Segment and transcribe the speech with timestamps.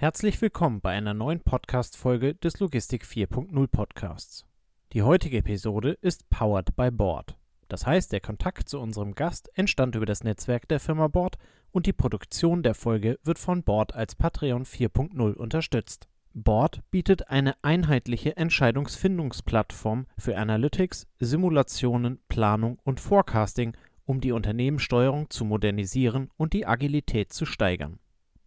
[0.00, 4.46] Herzlich willkommen bei einer neuen Podcast-Folge des Logistik 4.0 Podcasts.
[4.92, 7.36] Die heutige Episode ist powered by Board.
[7.66, 11.36] Das heißt, der Kontakt zu unserem Gast entstand über das Netzwerk der Firma Board
[11.72, 16.06] und die Produktion der Folge wird von Board als Patreon 4.0 unterstützt.
[16.32, 25.44] Board bietet eine einheitliche Entscheidungsfindungsplattform für Analytics, Simulationen, Planung und Forecasting, um die Unternehmenssteuerung zu
[25.44, 27.98] modernisieren und die Agilität zu steigern.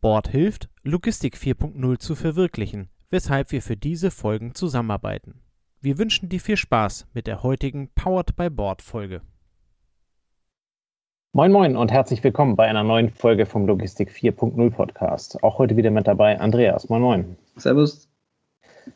[0.02, 5.44] Board hilft, Logistik 4.0 zu verwirklichen, weshalb wir für diese Folgen zusammenarbeiten.
[5.80, 9.22] Wir wünschen dir viel Spaß mit der heutigen Powered by Board Folge.
[11.34, 15.44] Moin Moin und herzlich willkommen bei einer neuen Folge vom Logistik 4.0 Podcast.
[15.44, 16.90] Auch heute wieder mit dabei Andreas.
[16.90, 17.38] Moin Moin.
[17.58, 18.10] Servus.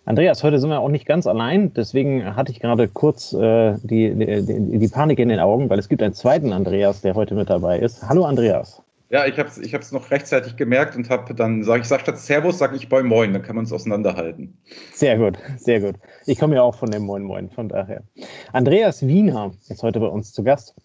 [0.06, 4.16] Andreas, heute sind wir auch nicht ganz allein, deswegen hatte ich gerade kurz äh, die,
[4.16, 7.52] die, die Panik in den Augen, weil es gibt einen zweiten Andreas, der heute mit
[7.52, 8.10] dabei ist.
[8.10, 8.82] Hallo Andreas.
[9.16, 12.20] Ja, ich habe es ich noch rechtzeitig gemerkt und habe dann, sage ich, sag statt
[12.20, 14.58] Servus, sage ich Moin Moin, dann kann man uns auseinanderhalten.
[14.92, 15.96] Sehr gut, sehr gut.
[16.26, 18.04] Ich komme ja auch von dem Moin Moin, von daher.
[18.52, 20.76] Andreas Wiener ist heute bei uns zu Gast.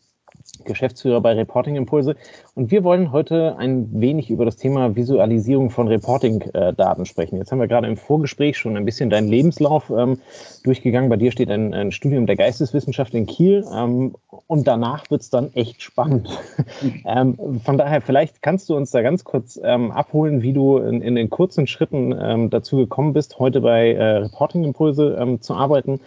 [0.64, 2.16] Geschäftsführer bei Reporting Impulse.
[2.54, 7.36] Und wir wollen heute ein wenig über das Thema Visualisierung von Reporting-Daten sprechen.
[7.38, 10.18] Jetzt haben wir gerade im Vorgespräch schon ein bisschen deinen Lebenslauf ähm,
[10.64, 11.08] durchgegangen.
[11.08, 14.14] Bei dir steht ein, ein, Studium der Geisteswissenschaft in Kiel ähm,
[14.46, 16.28] und danach wird es dann echt spannend.
[17.06, 21.02] ähm, von daher, vielleicht kannst du uns da ganz kurz ähm, abholen, wie du in,
[21.02, 25.54] in, den kurzen Schritten ähm, dazu gekommen bist, heute bei äh, Reporting Impulse ähm, zu
[25.54, 26.00] arbeiten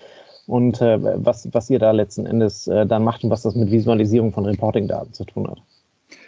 [0.48, 3.72] und äh, was, was ihr da letzten Endes äh, dann macht und was das mit
[3.72, 5.62] Visualisierung von Reporting-Daten zu tun hat.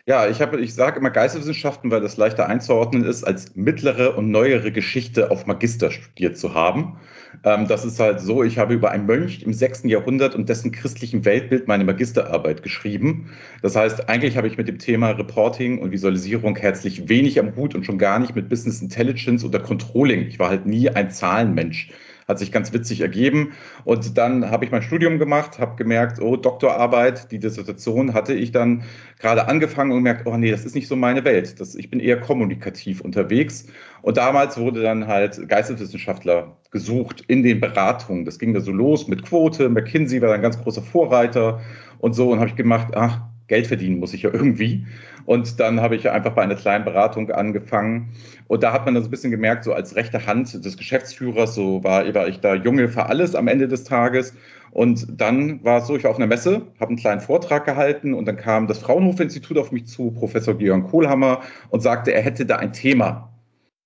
[0.07, 4.71] Ja, ich, ich sage immer Geisteswissenschaften, weil das leichter einzuordnen ist, als mittlere und neuere
[4.71, 6.99] Geschichte auf Magister studiert zu haben.
[7.43, 9.83] Ähm, das ist halt so, ich habe über einen Mönch im 6.
[9.85, 13.31] Jahrhundert und dessen christlichen Weltbild meine Magisterarbeit geschrieben.
[13.63, 17.73] Das heißt, eigentlich habe ich mit dem Thema Reporting und Visualisierung herzlich wenig am Hut
[17.73, 20.27] und schon gar nicht mit Business Intelligence oder Controlling.
[20.27, 21.89] Ich war halt nie ein Zahlenmensch
[22.27, 23.53] hat sich ganz witzig ergeben.
[23.83, 28.51] Und dann habe ich mein Studium gemacht, habe gemerkt, oh, Doktorarbeit, die Dissertation hatte ich
[28.51, 28.83] dann
[29.19, 31.59] gerade angefangen und gemerkt, oh nee, das ist nicht so meine Welt.
[31.59, 33.67] Das, ich bin eher kommunikativ unterwegs.
[34.01, 38.25] Und damals wurde dann halt Geisteswissenschaftler gesucht in den Beratungen.
[38.25, 39.69] Das ging da so los mit Quote.
[39.69, 41.61] McKinsey war ein ganz großer Vorreiter
[41.99, 42.31] und so.
[42.31, 44.85] Und habe ich gemacht, ach, Geld verdienen muss ich ja irgendwie.
[45.25, 48.09] Und dann habe ich einfach bei einer kleinen Beratung angefangen.
[48.47, 51.55] Und da hat man dann so ein bisschen gemerkt, so als rechte Hand des Geschäftsführers,
[51.55, 54.35] so war, war ich da Junge für alles am Ende des Tages.
[54.75, 58.13] Und dann war es so, ich war auf einer Messe, habe einen kleinen Vortrag gehalten
[58.13, 62.45] und dann kam das Fraunhofer-Institut auf mich zu, Professor Georg Kohlhammer, und sagte, er hätte
[62.45, 63.33] da ein Thema,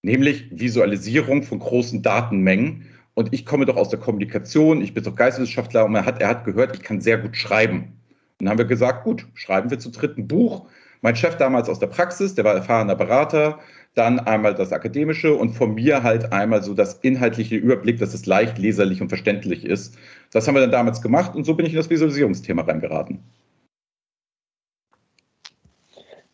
[0.01, 2.87] nämlich Visualisierung von großen Datenmengen.
[3.13, 6.27] Und ich komme doch aus der Kommunikation, ich bin doch Geisteswissenschaftler und er hat, er
[6.27, 7.98] hat gehört, ich kann sehr gut schreiben.
[8.39, 10.65] Dann haben wir gesagt, gut, schreiben wir zu dritten Buch.
[11.01, 13.59] Mein Chef damals aus der Praxis, der war erfahrener Berater,
[13.95, 18.25] dann einmal das Akademische und von mir halt einmal so das inhaltliche Überblick, dass es
[18.25, 19.97] leicht leserlich und verständlich ist.
[20.31, 23.19] Das haben wir dann damals gemacht und so bin ich in das Visualisierungsthema reingeraten.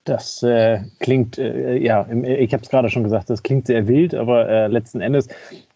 [0.03, 4.13] Das äh, klingt, äh, ja, ich habe es gerade schon gesagt, das klingt sehr wild,
[4.13, 5.27] aber äh, letzten Endes,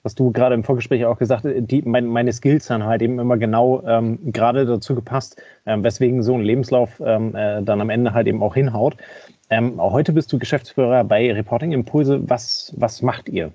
[0.04, 3.20] was du gerade im Vorgespräch auch gesagt hast, die, mein, meine Skills haben halt eben
[3.20, 7.90] immer genau ähm, gerade dazu gepasst, ähm, weswegen so ein Lebenslauf ähm, äh, dann am
[7.90, 8.96] Ende halt eben auch hinhaut.
[9.50, 12.22] Ähm, heute bist du Geschäftsführer bei Reporting Impulse.
[12.30, 13.52] Was, was macht ihr?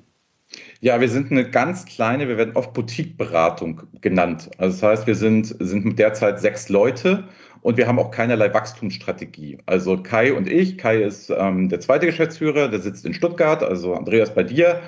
[0.81, 4.51] Ja, wir sind eine ganz kleine, wir werden oft Boutique-Beratung genannt.
[4.59, 7.25] Also das heißt, wir sind, sind derzeit sechs Leute
[7.63, 9.59] und wir haben auch keinerlei Wachstumsstrategie.
[9.67, 13.95] Also Kai und ich, Kai ist ähm, der zweite Geschäftsführer, der sitzt in Stuttgart, also
[13.95, 14.81] Andreas bei dir.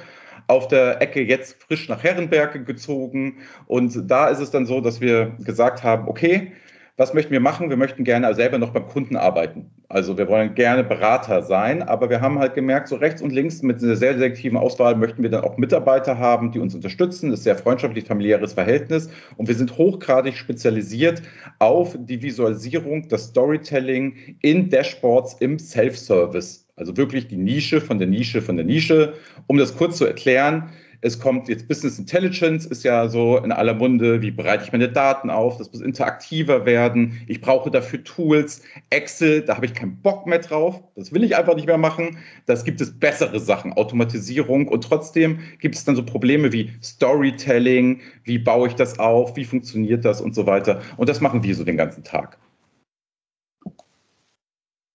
[0.48, 3.38] Auf der Ecke jetzt frisch nach Herrenberg gezogen.
[3.66, 6.52] Und da ist es dann so, dass wir gesagt haben, okay,
[6.98, 7.68] was möchten wir machen?
[7.68, 9.70] Wir möchten gerne selber noch beim Kunden arbeiten.
[9.88, 13.62] Also wir wollen gerne Berater sein, aber wir haben halt gemerkt, so rechts und links
[13.62, 17.30] mit einer sehr selektiven Auswahl möchten wir dann auch Mitarbeiter haben, die uns unterstützen.
[17.30, 19.10] Das ist sehr freundschaftlich, familiäres Verhältnis.
[19.36, 21.22] Und wir sind hochgradig spezialisiert
[21.58, 26.66] auf die Visualisierung, das Storytelling in Dashboards im Self-Service.
[26.76, 29.14] Also wirklich die Nische von der Nische von der Nische.
[29.46, 30.70] Um das kurz zu erklären,
[31.00, 34.88] es kommt jetzt Business Intelligence, ist ja so in aller Munde, wie bereite ich meine
[34.88, 40.00] Daten auf, das muss interaktiver werden, ich brauche dafür Tools, Excel, da habe ich keinen
[40.02, 43.72] Bock mehr drauf, das will ich einfach nicht mehr machen, das gibt es bessere Sachen,
[43.72, 44.68] Automatisierung.
[44.68, 49.44] Und trotzdem gibt es dann so Probleme wie Storytelling, wie baue ich das auf, wie
[49.44, 50.20] funktioniert das?
[50.20, 50.80] Und so weiter.
[50.96, 52.38] Und das machen wir so den ganzen Tag.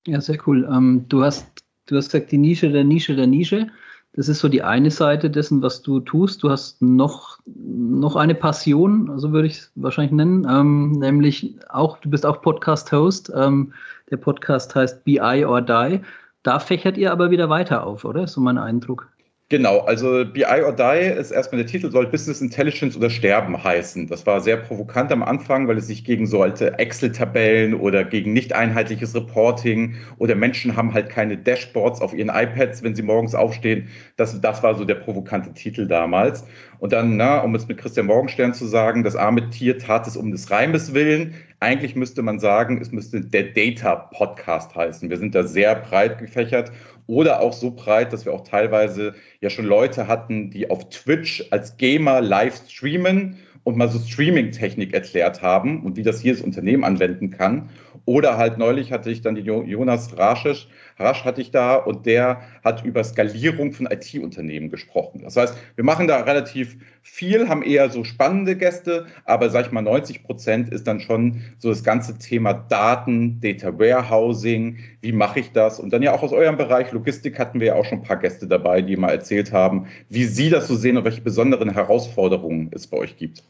[0.07, 0.67] Ja, sehr cool.
[0.71, 1.47] Ähm, du, hast,
[1.85, 3.67] du hast gesagt, die Nische der Nische der Nische.
[4.13, 6.43] Das ist so die eine Seite dessen, was du tust.
[6.43, 11.97] Du hast noch, noch eine Passion, so würde ich es wahrscheinlich nennen, ähm, nämlich auch,
[11.99, 13.31] du bist auch Podcast-Host.
[13.33, 13.73] Ähm,
[14.09, 16.01] der Podcast heißt BI or Die.
[16.43, 18.25] Da fächert ihr aber wieder weiter auf, oder?
[18.25, 19.07] Ist so mein Eindruck.
[19.51, 24.07] Genau, also BI or Die ist erstmal der Titel, soll Business Intelligence oder Sterben heißen.
[24.07, 28.31] Das war sehr provokant am Anfang, weil es sich gegen so alte Excel-Tabellen oder gegen
[28.31, 33.35] nicht einheitliches Reporting oder Menschen haben halt keine Dashboards auf ihren iPads, wenn sie morgens
[33.35, 33.89] aufstehen.
[34.15, 36.45] Das, das war so der provokante Titel damals.
[36.79, 40.15] Und dann, na, um es mit Christian Morgenstern zu sagen, das arme Tier tat es
[40.15, 41.33] um des Reimes willen.
[41.59, 45.09] Eigentlich müsste man sagen, es müsste der Data Podcast heißen.
[45.09, 46.71] Wir sind da sehr breit gefächert
[47.07, 51.45] oder auch so breit, dass wir auch teilweise ja schon Leute hatten, die auf Twitch
[51.51, 56.83] als Gamer live streamen und mal so Streaming-Technik erklärt haben und wie das jedes Unternehmen
[56.83, 57.69] anwenden kann.
[58.05, 60.67] Oder halt neulich hatte ich dann die Jonas Raschisch,
[61.01, 65.21] Rasch hatte ich da und der hat über Skalierung von IT-Unternehmen gesprochen.
[65.23, 69.71] Das heißt, wir machen da relativ viel, haben eher so spannende Gäste, aber sag ich
[69.71, 75.39] mal, 90 Prozent ist dann schon so das ganze Thema Daten, Data Warehousing, wie mache
[75.39, 75.79] ich das?
[75.79, 78.17] Und dann ja auch aus eurem Bereich Logistik hatten wir ja auch schon ein paar
[78.17, 82.69] Gäste dabei, die mal erzählt haben, wie sie das so sehen und welche besonderen Herausforderungen
[82.73, 83.43] es bei euch gibt.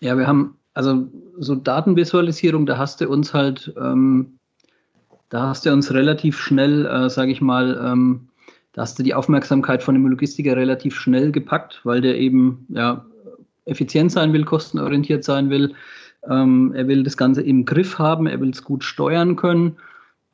[0.00, 1.08] Ja, wir haben also
[1.38, 4.38] so Datenvisualisierung, da hast du uns halt, ähm,
[5.28, 8.28] da hast du uns relativ schnell, äh, sage ich mal, ähm,
[8.72, 13.04] da hast du die Aufmerksamkeit von dem Logistiker relativ schnell gepackt, weil der eben ja,
[13.64, 15.74] effizient sein will, kostenorientiert sein will.
[16.28, 19.76] Ähm, er will das Ganze im Griff haben, er will es gut steuern können.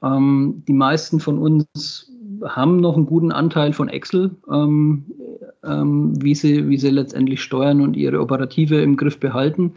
[0.02, 2.10] Ähm, die meisten von uns
[2.44, 5.04] haben noch einen guten Anteil von Excel, ähm,
[5.64, 9.72] ähm, wie, sie, wie sie letztendlich steuern und ihre Operative im Griff behalten.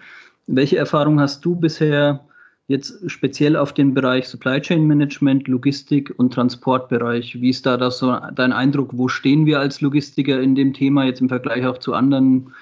[0.48, 2.26] Welche Erfahrung hast du bisher
[2.68, 7.40] jetzt speziell auf den Bereich Supply Chain Management, Logistik und Transportbereich?
[7.42, 8.92] Wie ist da das so dein Eindruck?
[8.94, 12.54] Wo stehen wir als Logistiker in dem Thema jetzt im Vergleich auch zu anderen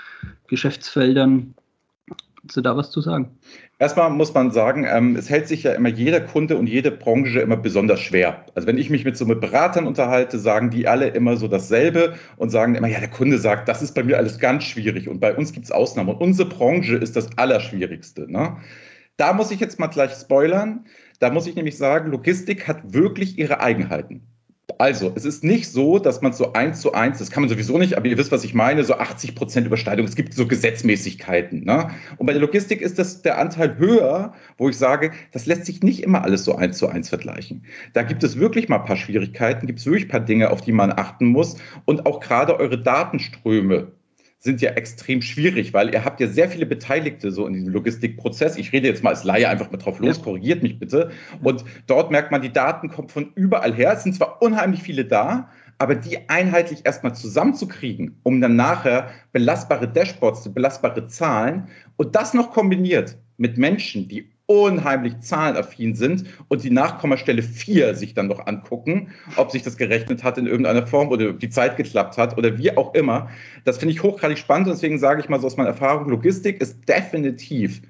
[0.47, 1.55] Geschäftsfeldern?
[2.39, 3.31] Kannst du da was zu sagen?
[3.79, 7.39] Erstmal muss man sagen, ähm, es hält sich ja immer jeder Kunde und jede Branche
[7.39, 8.45] immer besonders schwer.
[8.53, 12.13] Also wenn ich mich mit so mit Beratern unterhalte, sagen die alle immer so dasselbe
[12.37, 15.19] und sagen immer, ja, der Kunde sagt, das ist bei mir alles ganz schwierig und
[15.19, 18.31] bei uns gibt es Ausnahmen und unsere Branche ist das Allerschwierigste.
[18.31, 18.55] Ne?
[19.17, 20.85] Da muss ich jetzt mal gleich spoilern.
[21.19, 24.21] Da muss ich nämlich sagen, Logistik hat wirklich ihre Eigenheiten.
[24.77, 27.77] Also, es ist nicht so, dass man so eins zu eins, das kann man sowieso
[27.77, 30.05] nicht, aber ihr wisst, was ich meine, so 80 Prozent Überschneidung.
[30.05, 31.63] Es gibt so Gesetzmäßigkeiten.
[31.63, 31.91] Ne?
[32.17, 35.81] Und bei der Logistik ist das der Anteil höher, wo ich sage, das lässt sich
[35.81, 37.63] nicht immer alles so eins zu eins vergleichen.
[37.93, 40.59] Da gibt es wirklich mal ein paar Schwierigkeiten, gibt es wirklich ein paar Dinge, auf
[40.59, 41.55] die man achten muss.
[41.85, 43.93] Und auch gerade eure Datenströme
[44.39, 48.57] sind ja extrem schwierig, weil ihr habt ja sehr viele Beteiligte so in diesem Logistikprozess.
[48.57, 51.09] Ich rede jetzt mal als Laie einfach mal drauf los, korrigiert mich bitte.
[51.41, 53.93] Und dort merkt man, die Daten kommen von überall her.
[53.93, 59.87] Es sind zwar unheimlich viele da, aber die einheitlich erstmal zusammenzukriegen, um dann nachher belastbare
[59.87, 61.67] Dashboards, belastbare Zahlen
[61.97, 68.13] und das noch kombiniert mit Menschen, die unheimlich zahlenaffin sind und die Nachkommastelle 4 sich
[68.13, 72.17] dann noch angucken, ob sich das gerechnet hat in irgendeiner Form oder die Zeit geklappt
[72.17, 73.29] hat oder wie auch immer.
[73.63, 76.61] Das finde ich hochgradig spannend und deswegen sage ich mal so aus meiner Erfahrung, Logistik
[76.61, 77.81] ist definitiv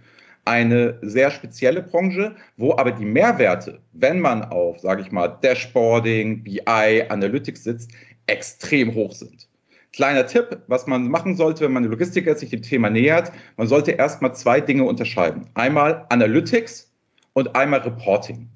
[0.45, 6.43] eine sehr spezielle Branche, wo aber die Mehrwerte, wenn man auf, sage ich mal, Dashboarding,
[6.43, 7.91] BI, Analytics sitzt,
[8.27, 9.47] extrem hoch sind.
[9.95, 13.91] Kleiner Tipp, was man machen sollte, wenn man Logistiker sich dem Thema nähert, man sollte
[13.91, 15.47] erstmal zwei Dinge unterscheiden.
[15.53, 16.91] Einmal Analytics
[17.31, 18.49] und einmal Reporting.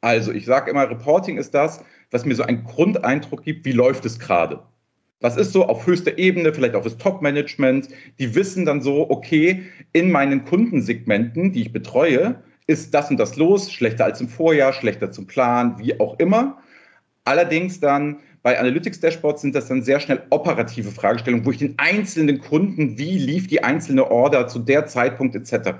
[0.00, 4.06] Also ich sage immer, Reporting ist das, was mir so einen Grundeindruck gibt, wie läuft
[4.06, 4.62] es gerade.
[5.20, 9.64] Was ist so auf höchster Ebene, vielleicht auch das Top-Management, die wissen dann so, okay,
[9.92, 14.72] in meinen Kundensegmenten, die ich betreue, ist das und das los, schlechter als im Vorjahr,
[14.72, 16.62] schlechter zum Plan, wie auch immer.
[17.24, 21.74] Allerdings dann bei Analytics Dashboards sind das dann sehr schnell operative Fragestellungen, wo ich den
[21.76, 25.72] einzelnen Kunden, wie lief die einzelne Order zu der Zeitpunkt etc.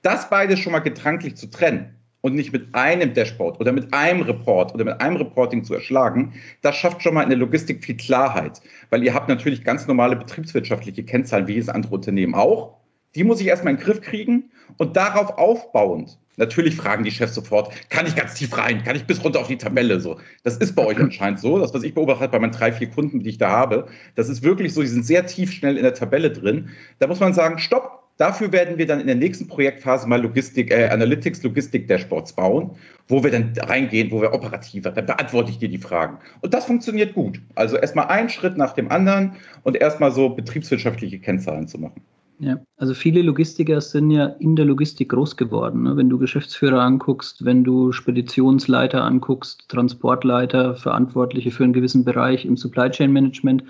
[0.00, 4.22] Das beides schon mal getranklich zu trennen und nicht mit einem Dashboard oder mit einem
[4.22, 6.32] Report oder mit einem Reporting zu erschlagen,
[6.62, 10.16] das schafft schon mal in der Logistik viel Klarheit, weil ihr habt natürlich ganz normale
[10.16, 12.78] betriebswirtschaftliche Kennzahlen wie jedes andere Unternehmen auch.
[13.16, 17.34] Die muss ich erstmal in den Griff kriegen und darauf aufbauend Natürlich fragen die Chefs
[17.34, 20.18] sofort, kann ich ganz tief rein, kann ich bis runter auf die Tabelle so.
[20.44, 21.58] Das ist bei euch anscheinend so.
[21.58, 24.42] Das, was ich beobachtet bei meinen drei, vier Kunden, die ich da habe, das ist
[24.42, 26.68] wirklich so, die sind sehr tief schnell in der Tabelle drin.
[26.98, 30.70] Da muss man sagen, stopp, Dafür werden wir dann in der nächsten Projektphase mal Logistik,
[30.70, 32.70] äh, Analytics, Logistik-Dashboards bauen,
[33.08, 36.16] wo wir dann reingehen, wo wir operativer, dann beantworte ich dir die Fragen.
[36.40, 37.42] Und das funktioniert gut.
[37.56, 42.00] Also erstmal einen Schritt nach dem anderen und erstmal so betriebswirtschaftliche Kennzahlen zu machen.
[42.38, 45.84] Ja, also viele Logistiker sind ja in der Logistik groß geworden.
[45.84, 45.96] Ne?
[45.96, 52.58] Wenn du Geschäftsführer anguckst, wenn du Speditionsleiter anguckst, Transportleiter, Verantwortliche für einen gewissen Bereich im
[52.58, 53.64] Supply Chain Management.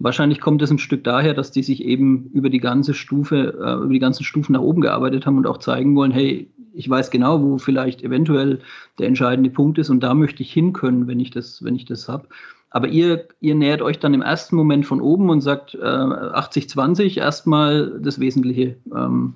[0.00, 3.84] Wahrscheinlich kommt es ein Stück daher, dass die sich eben über die ganze Stufe, äh,
[3.84, 7.10] über die ganzen Stufen nach oben gearbeitet haben und auch zeigen wollen, hey, ich weiß
[7.10, 8.60] genau, wo vielleicht eventuell
[8.98, 11.84] der entscheidende Punkt ist und da möchte ich hin können, wenn ich das, wenn ich
[11.84, 12.28] das habe.
[12.70, 17.18] Aber ihr, ihr nähert euch dann im ersten Moment von oben und sagt äh, 80-20
[17.18, 19.34] erstmal das Wesentliche ähm,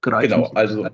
[0.00, 0.30] greifen.
[0.30, 0.86] Genau, also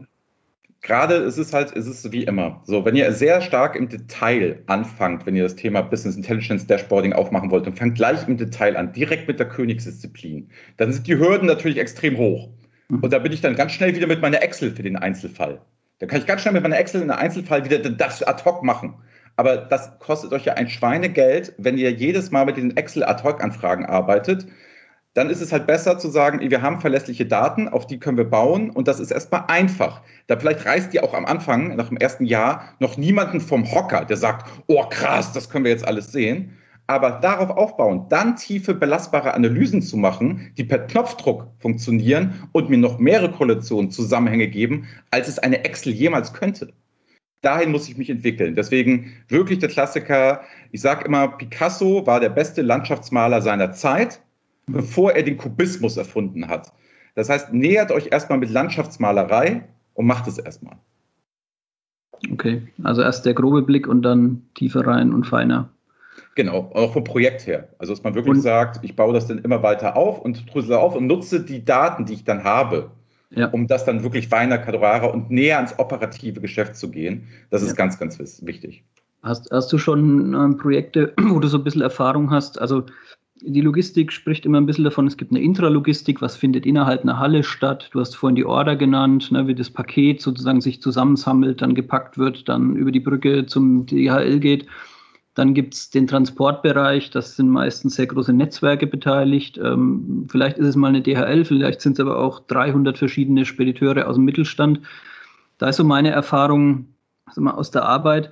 [0.82, 2.60] gerade ist es halt, ist es wie immer.
[2.64, 7.12] So, wenn ihr sehr stark im Detail anfangt, wenn ihr das Thema Business Intelligence Dashboarding
[7.12, 11.18] aufmachen wollt und fangt gleich im Detail an, direkt mit der Königsdisziplin, dann sind die
[11.18, 12.48] Hürden natürlich extrem hoch.
[12.88, 13.00] Mhm.
[13.00, 15.60] Und da bin ich dann ganz schnell wieder mit meiner Excel für den Einzelfall.
[15.98, 18.62] Da kann ich ganz schnell mit meiner Excel in der Einzelfall wieder das ad hoc
[18.62, 18.94] machen.
[19.40, 24.46] Aber das kostet euch ja ein Schweinegeld, wenn ihr jedes Mal mit diesen Excel-Ad-Hoc-Anfragen arbeitet.
[25.14, 28.28] Dann ist es halt besser zu sagen, wir haben verlässliche Daten, auf die können wir
[28.28, 30.02] bauen und das ist erstmal einfach.
[30.26, 34.04] Da vielleicht reißt ihr auch am Anfang, nach dem ersten Jahr, noch niemanden vom Hocker,
[34.04, 36.58] der sagt, oh krass, das können wir jetzt alles sehen.
[36.86, 42.76] Aber darauf aufbauen, dann tiefe, belastbare Analysen zu machen, die per Knopfdruck funktionieren und mir
[42.76, 46.74] noch mehrere Korrelationen, Zusammenhänge geben, als es eine Excel jemals könnte
[47.42, 48.54] dahin muss ich mich entwickeln.
[48.54, 50.42] Deswegen wirklich der Klassiker.
[50.72, 54.20] Ich sage immer, Picasso war der beste Landschaftsmaler seiner Zeit,
[54.66, 56.72] bevor er den Kubismus erfunden hat.
[57.14, 60.76] Das heißt, nähert euch erstmal mit Landschaftsmalerei und macht es erstmal.
[62.30, 65.70] Okay, also erst der grobe Blick und dann tiefer rein und feiner.
[66.34, 67.68] Genau, auch vom Projekt her.
[67.78, 70.74] Also, dass man wirklich und, sagt, ich baue das dann immer weiter auf und drüssel
[70.74, 72.90] auf und nutze die Daten, die ich dann habe
[73.30, 73.48] ja.
[73.48, 77.28] um das dann wirklich feiner, kadurarer und näher ans operative Geschäft zu gehen.
[77.50, 77.74] Das ist ja.
[77.74, 78.84] ganz, ganz wichtig.
[79.22, 82.60] Hast, hast du schon ähm, Projekte, wo du so ein bisschen Erfahrung hast?
[82.60, 82.84] Also
[83.42, 87.18] die Logistik spricht immer ein bisschen davon, es gibt eine Intralogistik, was findet innerhalb einer
[87.18, 87.88] Halle statt.
[87.92, 92.18] Du hast vorhin die Order genannt, ne, wie das Paket sozusagen sich zusammensammelt, dann gepackt
[92.18, 94.66] wird, dann über die Brücke zum DHL geht.
[95.40, 99.56] Dann gibt es den Transportbereich, das sind meistens sehr große Netzwerke beteiligt.
[99.56, 104.06] Ähm, vielleicht ist es mal eine DHL, vielleicht sind es aber auch 300 verschiedene Spediteure
[104.06, 104.82] aus dem Mittelstand.
[105.56, 106.88] Da ist so meine Erfahrung
[107.24, 108.30] also mal aus der Arbeit,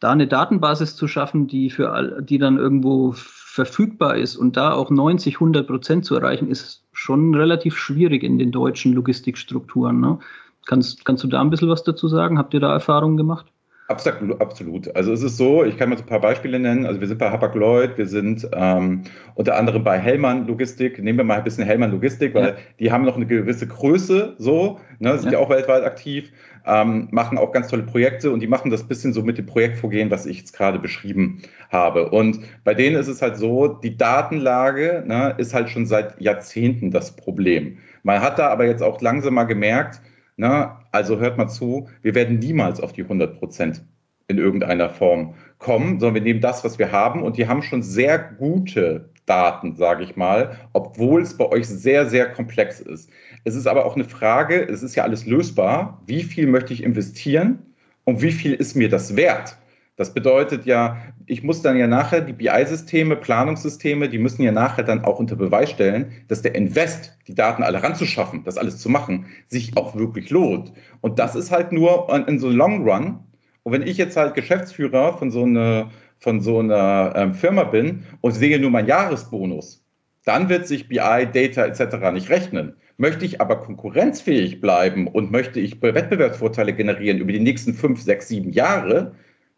[0.00, 4.72] da eine Datenbasis zu schaffen, die, für all, die dann irgendwo verfügbar ist und da
[4.72, 10.00] auch 90, 100 Prozent zu erreichen, ist schon relativ schwierig in den deutschen Logistikstrukturen.
[10.00, 10.18] Ne?
[10.66, 12.38] Kannst, kannst du da ein bisschen was dazu sagen?
[12.38, 13.46] Habt ihr da Erfahrungen gemacht?
[13.90, 14.94] Absolut, absolut.
[14.94, 16.86] Also es ist so, ich kann mal so ein paar Beispiele nennen.
[16.86, 19.02] Also wir sind bei Hapag-Lloyd, wir sind ähm,
[19.34, 21.02] unter anderem bei Hellmann Logistik.
[21.02, 22.54] Nehmen wir mal ein bisschen Hellmann Logistik, weil ja.
[22.78, 26.30] die haben noch eine gewisse Größe, so, ne, sind ja, ja auch weltweit aktiv,
[26.66, 30.08] ähm, machen auch ganz tolle Projekte und die machen das bisschen so mit dem Projektvorgehen,
[30.08, 31.42] was ich jetzt gerade beschrieben
[31.72, 32.10] habe.
[32.10, 36.92] Und bei denen ist es halt so, die Datenlage ne, ist halt schon seit Jahrzehnten
[36.92, 37.78] das Problem.
[38.04, 40.00] Man hat da aber jetzt auch langsam mal gemerkt,
[40.40, 43.84] na, also hört mal zu, wir werden niemals auf die 100 Prozent
[44.26, 47.82] in irgendeiner Form kommen, sondern wir nehmen das, was wir haben und die haben schon
[47.82, 53.10] sehr gute Daten, sage ich mal, obwohl es bei euch sehr, sehr komplex ist.
[53.44, 56.82] Es ist aber auch eine Frage, es ist ja alles lösbar, wie viel möchte ich
[56.82, 57.58] investieren
[58.04, 59.58] und wie viel ist mir das wert?
[60.00, 64.82] Das bedeutet ja, ich muss dann ja nachher die BI-Systeme, Planungssysteme, die müssen ja nachher
[64.82, 68.88] dann auch unter Beweis stellen, dass der Invest, die Daten alle ranzuschaffen, das alles zu
[68.88, 70.72] machen, sich auch wirklich lohnt.
[71.02, 73.18] Und das ist halt nur in so Long Run.
[73.62, 78.04] Und wenn ich jetzt halt Geschäftsführer von so einer, von so einer ähm, Firma bin
[78.22, 79.84] und sehe nur meinen Jahresbonus,
[80.24, 82.10] dann wird sich BI, Data etc.
[82.14, 82.72] nicht rechnen.
[82.96, 88.28] Möchte ich aber konkurrenzfähig bleiben und möchte ich Wettbewerbsvorteile generieren über die nächsten fünf, sechs,
[88.28, 89.12] sieben Jahre,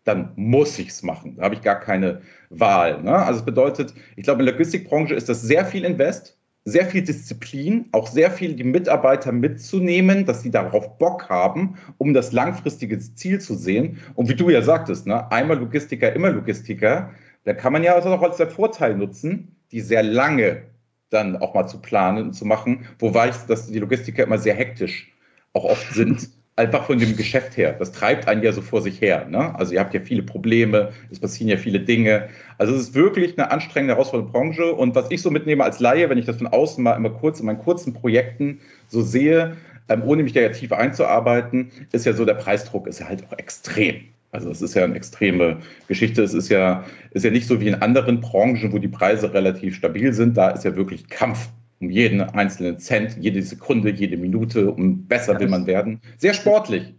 [0.05, 1.37] dann muss ich es machen.
[1.37, 3.03] Da habe ich gar keine Wahl.
[3.03, 3.15] Ne?
[3.15, 7.03] Also es bedeutet, ich glaube, in der Logistikbranche ist das sehr viel Invest, sehr viel
[7.03, 12.99] Disziplin, auch sehr viel die Mitarbeiter mitzunehmen, dass sie darauf Bock haben, um das langfristige
[12.99, 13.99] Ziel zu sehen.
[14.15, 17.11] Und wie du ja sagtest, ne, einmal Logistiker, immer Logistiker,
[17.45, 20.63] da kann man ja also auch als der Vorteil nutzen, die sehr lange
[21.11, 24.55] dann auch mal zu planen und zu machen, wobei ich, dass die Logistiker immer sehr
[24.55, 25.13] hektisch
[25.53, 26.29] auch oft sind
[26.63, 27.75] einfach von dem Geschäft her.
[27.79, 29.27] Das treibt einen ja so vor sich her.
[29.29, 29.55] Ne?
[29.59, 32.29] Also ihr habt ja viele Probleme, es passieren ja viele Dinge.
[32.59, 34.73] Also es ist wirklich eine anstrengende, herausfordernde Branche.
[34.73, 37.41] Und was ich so mitnehme als Laie, wenn ich das von außen mal immer kurz
[37.41, 39.57] in meinen kurzen Projekten so sehe,
[39.89, 43.25] ähm, ohne mich da ja tiefer einzuarbeiten, ist ja so, der Preisdruck ist ja halt
[43.27, 43.97] auch extrem.
[44.31, 46.23] Also es ist ja eine extreme Geschichte.
[46.23, 49.77] Es ist ja, ist ja nicht so wie in anderen Branchen, wo die Preise relativ
[49.77, 50.37] stabil sind.
[50.37, 51.49] Da ist ja wirklich Kampf
[51.83, 56.01] um jeden einzelnen Cent, jede Sekunde, jede Minute, um besser will man werden.
[56.17, 56.95] Sehr sportlich.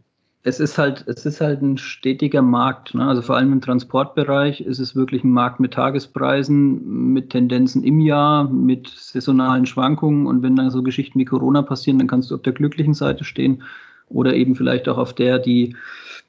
[0.45, 2.93] Es ist halt, es ist halt ein stetiger Markt.
[2.93, 3.07] Ne?
[3.07, 8.01] Also vor allem im Transportbereich ist es wirklich ein Markt mit Tagespreisen, mit Tendenzen im
[8.01, 10.27] Jahr, mit saisonalen Schwankungen.
[10.27, 13.23] Und wenn dann so Geschichten wie Corona passieren, dann kannst du auf der glücklichen Seite
[13.23, 13.63] stehen
[14.09, 15.77] oder eben vielleicht auch auf der, die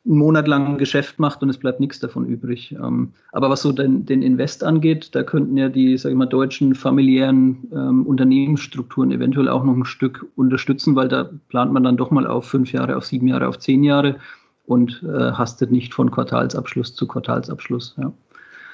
[0.06, 2.72] einen Monat lang ein Geschäft macht und es bleibt nichts davon übrig.
[2.72, 6.26] Ähm, aber was so den, den Invest angeht, da könnten ja die, sage ich mal,
[6.26, 11.96] deutschen familiären ähm, Unternehmensstrukturen eventuell auch noch ein Stück unterstützen, weil da plant man dann
[11.96, 14.16] doch mal auf fünf Jahre, auf sieben Jahre, auf zehn Jahre
[14.66, 17.96] und äh, hastet nicht von Quartalsabschluss zu Quartalsabschluss.
[17.98, 18.12] Ja.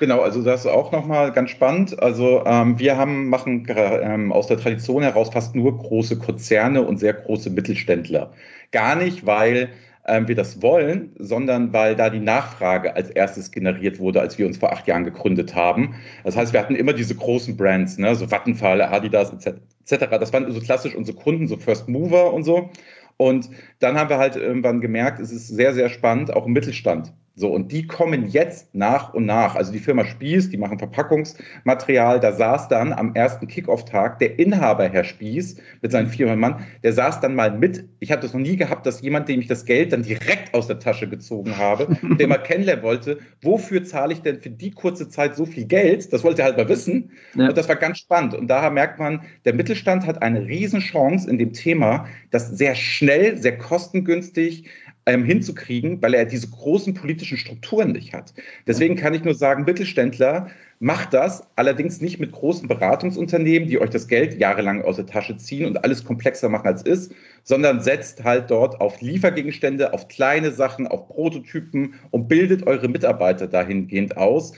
[0.01, 2.03] Genau, also das ist auch nochmal ganz spannend.
[2.03, 6.99] Also ähm, wir haben, machen ähm, aus der Tradition heraus fast nur große Konzerne und
[6.99, 8.33] sehr große Mittelständler.
[8.73, 9.69] Gar nicht, weil
[10.07, 14.47] ähm, wir das wollen, sondern weil da die Nachfrage als erstes generiert wurde, als wir
[14.47, 15.95] uns vor acht Jahren gegründet haben.
[16.25, 20.07] Das heißt, wir hatten immer diese großen Brands, ne, so Vattenfall, Adidas etc.
[20.11, 22.71] Das waren so klassisch unsere Kunden, so First Mover und so.
[23.16, 27.12] Und dann haben wir halt irgendwann gemerkt, es ist sehr, sehr spannend, auch im Mittelstand
[27.37, 29.55] so, und die kommen jetzt nach und nach.
[29.55, 32.21] Also die Firma Spieß, die machen Verpackungsmaterial.
[32.21, 36.93] Da saß dann am ersten Kickoff-Tag der Inhaber, Herr Spieß, mit seinen 400 Mann, der
[36.93, 37.85] saß dann mal mit.
[38.01, 40.67] Ich habe das noch nie gehabt, dass jemand, dem ich das Geld dann direkt aus
[40.67, 45.09] der Tasche gezogen habe, der mal kennenlernen wollte, wofür zahle ich denn für die kurze
[45.09, 46.13] Zeit so viel Geld?
[46.13, 47.13] Das wollte er halt mal wissen.
[47.35, 47.49] Ja.
[47.49, 48.35] Und das war ganz spannend.
[48.35, 53.39] Und daher merkt man, der Mittelstand hat eine Riesenchance in dem Thema, das sehr schnell,
[53.39, 54.69] sehr kostengünstig,
[55.11, 58.33] ähm, hinzukriegen, weil er diese großen politischen Strukturen nicht hat.
[58.67, 60.49] Deswegen kann ich nur sagen, Mittelständler,
[60.79, 65.37] macht das, allerdings nicht mit großen Beratungsunternehmen, die euch das Geld jahrelang aus der Tasche
[65.37, 67.12] ziehen und alles komplexer machen als ist,
[67.43, 73.47] sondern setzt halt dort auf Liefergegenstände, auf kleine Sachen, auf Prototypen und bildet eure Mitarbeiter
[73.47, 74.52] dahingehend aus.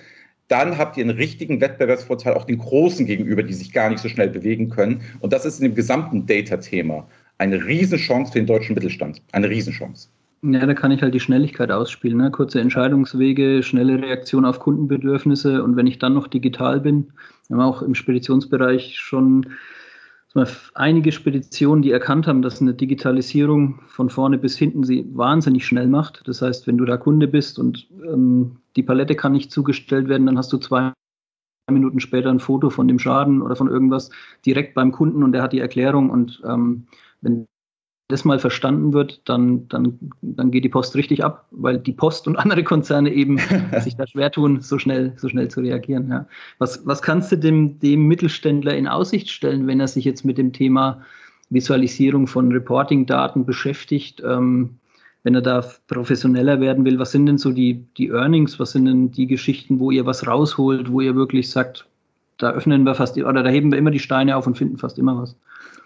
[0.49, 4.09] Dann habt ihr einen richtigen Wettbewerbsvorteil auch den Großen gegenüber, die sich gar nicht so
[4.09, 5.01] schnell bewegen können.
[5.21, 9.23] Und das ist in dem gesamten Data-Thema eine Riesenchance für den deutschen Mittelstand.
[9.33, 10.09] Eine Riesenchance.
[10.45, 12.19] Ja, da kann ich halt die Schnelligkeit ausspielen.
[12.19, 12.31] Ne?
[12.33, 17.13] Kurze Entscheidungswege, schnelle Reaktion auf Kundenbedürfnisse und wenn ich dann noch digital bin,
[17.49, 19.47] wir haben auch im Speditionsbereich schon
[20.75, 25.87] einige Speditionen, die erkannt haben, dass eine Digitalisierung von vorne bis hinten sie wahnsinnig schnell
[25.87, 26.23] macht.
[26.27, 30.27] Das heißt, wenn du da Kunde bist und ähm, die Palette kann nicht zugestellt werden,
[30.27, 30.93] dann hast du zwei
[31.71, 34.11] Minuten später ein Foto von dem Schaden oder von irgendwas
[34.45, 36.87] direkt beim Kunden und der hat die Erklärung und ähm,
[37.21, 37.47] wenn
[38.13, 42.27] das mal verstanden wird, dann, dann, dann geht die Post richtig ab, weil die Post
[42.29, 43.39] und andere Konzerne eben
[43.81, 46.09] sich da schwer tun, so schnell, so schnell zu reagieren.
[46.11, 46.27] Ja.
[46.59, 50.39] Was, was kannst du dem, dem Mittelständler in Aussicht stellen, wenn er sich jetzt mit
[50.39, 51.03] dem Thema
[51.51, 54.23] Visualisierung von Reporting-Daten beschäftigt?
[54.25, 54.79] Ähm,
[55.25, 58.87] wenn er da professioneller werden will, was sind denn so die, die Earnings, was sind
[58.87, 61.87] denn die Geschichten, wo ihr was rausholt, wo ihr wirklich sagt,
[62.39, 64.99] da öffnen wir fast, oder da heben wir immer die Steine auf und finden fast
[64.99, 65.37] immer was?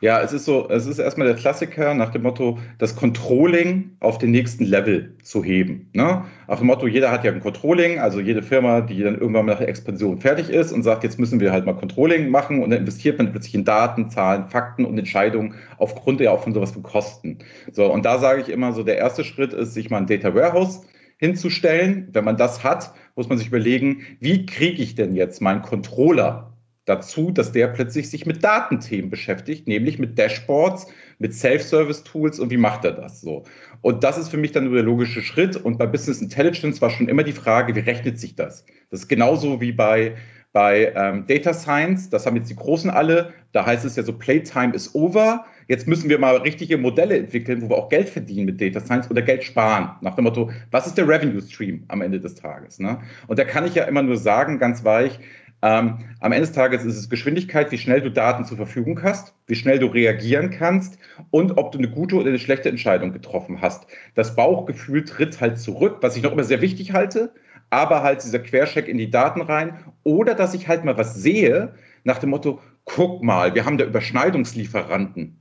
[0.02, 4.18] Ja, es ist so, es ist erstmal der Klassiker nach dem Motto, das Controlling auf
[4.18, 5.88] den nächsten Level zu heben.
[5.94, 6.22] Ne?
[6.48, 9.58] Auf dem Motto, jeder hat ja ein Controlling, also jede Firma, die dann irgendwann nach
[9.58, 12.80] der Expansion fertig ist und sagt, jetzt müssen wir halt mal Controlling machen und dann
[12.80, 16.82] investiert man plötzlich in Daten, Zahlen, Fakten und Entscheidungen aufgrund ja auch von sowas von
[16.82, 17.38] Kosten.
[17.72, 20.34] So, und da sage ich immer so, der erste Schritt ist, sich mal ein Data
[20.34, 20.82] Warehouse
[21.16, 22.08] hinzustellen.
[22.12, 26.52] Wenn man das hat, muss man sich überlegen, wie kriege ich denn jetzt meinen Controller
[26.86, 30.86] dazu, dass der plötzlich sich mit Datenthemen beschäftigt, nämlich mit Dashboards,
[31.18, 33.44] mit Self-Service-Tools und wie macht er das so?
[33.82, 35.56] Und das ist für mich dann der logische Schritt.
[35.56, 38.64] Und bei Business Intelligence war schon immer die Frage, wie rechnet sich das?
[38.90, 40.14] Das ist genauso wie bei,
[40.52, 44.12] bei ähm, Data Science, das haben jetzt die Großen alle, da heißt es ja so,
[44.12, 45.44] Playtime is over.
[45.68, 49.10] Jetzt müssen wir mal richtige Modelle entwickeln, wo wir auch Geld verdienen mit Data Science
[49.10, 49.90] oder Geld sparen.
[50.00, 52.78] Nach dem Motto, was ist der Revenue Stream am Ende des Tages?
[52.78, 52.98] Ne?
[53.26, 55.18] Und da kann ich ja immer nur sagen, ganz weich,
[55.62, 59.34] ähm, am Ende des Tages ist es Geschwindigkeit, wie schnell du Daten zur Verfügung hast,
[59.46, 60.98] wie schnell du reagieren kannst
[61.30, 63.86] und ob du eine gute oder eine schlechte Entscheidung getroffen hast.
[64.14, 67.32] Das Bauchgefühl tritt halt zurück, was ich noch immer sehr wichtig halte,
[67.70, 71.74] aber halt dieser Quercheck in die Daten rein oder dass ich halt mal was sehe
[72.04, 75.40] nach dem Motto, guck mal, wir haben da Überschneidungslieferanten.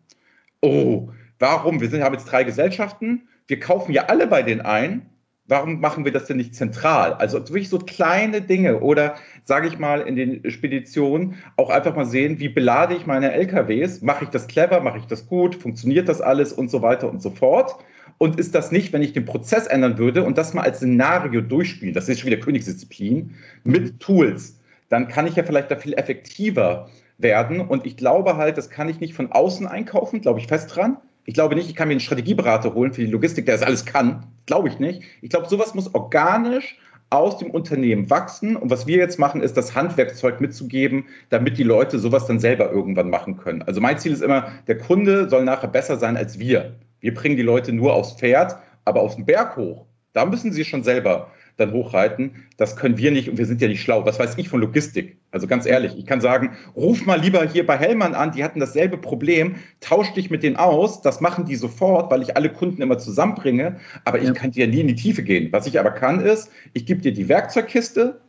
[0.65, 1.80] Oh, warum?
[1.80, 5.10] Wir sind, haben jetzt drei Gesellschaften, wir kaufen ja alle bei denen ein
[5.47, 7.13] warum machen wir das denn nicht zentral?
[7.13, 12.06] Also wirklich so kleine Dinge oder sage ich mal in den Speditionen auch einfach mal
[12.06, 14.01] sehen, wie belade ich meine LKWs?
[14.01, 14.82] Mache ich das clever?
[14.82, 15.56] Mache ich das gut?
[15.56, 17.75] Funktioniert das alles und so weiter und so fort?
[18.17, 21.41] Und ist das nicht, wenn ich den Prozess ändern würde und das mal als Szenario
[21.41, 25.93] durchspielen, das ist schon wieder Königsdisziplin, mit Tools, dann kann ich ja vielleicht da viel
[25.93, 27.62] effektiver werden.
[27.62, 30.97] Und ich glaube halt, das kann ich nicht von außen einkaufen, glaube ich fest dran.
[31.25, 33.86] Ich glaube nicht, ich kann mir einen Strategieberater holen für die Logistik, der das alles
[33.86, 34.28] kann.
[34.45, 35.01] Glaube ich nicht.
[35.21, 36.78] Ich glaube, sowas muss organisch
[37.10, 38.56] aus dem Unternehmen wachsen.
[38.56, 42.71] Und was wir jetzt machen, ist das Handwerkzeug mitzugeben, damit die Leute sowas dann selber
[42.71, 43.62] irgendwann machen können.
[43.63, 46.75] Also mein Ziel ist immer, der Kunde soll nachher besser sein als wir.
[46.99, 49.86] Wir bringen die Leute nur aufs Pferd, aber aus dem Berg hoch.
[50.13, 52.31] Da müssen sie schon selber dann hochreiten.
[52.57, 54.05] Das können wir nicht und wir sind ja nicht schlau.
[54.05, 55.17] Was weiß ich von Logistik?
[55.31, 58.59] Also ganz ehrlich, ich kann sagen, ruf mal lieber hier bei Hellmann an, die hatten
[58.59, 62.81] dasselbe Problem, tausch dich mit denen aus, das machen die sofort, weil ich alle Kunden
[62.81, 64.33] immer zusammenbringe, aber ich ja.
[64.33, 65.51] kann dir nie in die Tiefe gehen.
[65.51, 68.19] Was ich aber kann ist, ich gebe dir die Werkzeugkiste,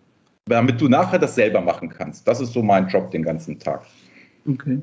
[0.47, 2.27] damit du nachher das selber machen kannst.
[2.27, 3.83] Das ist so mein Job den ganzen Tag.
[4.49, 4.81] Okay.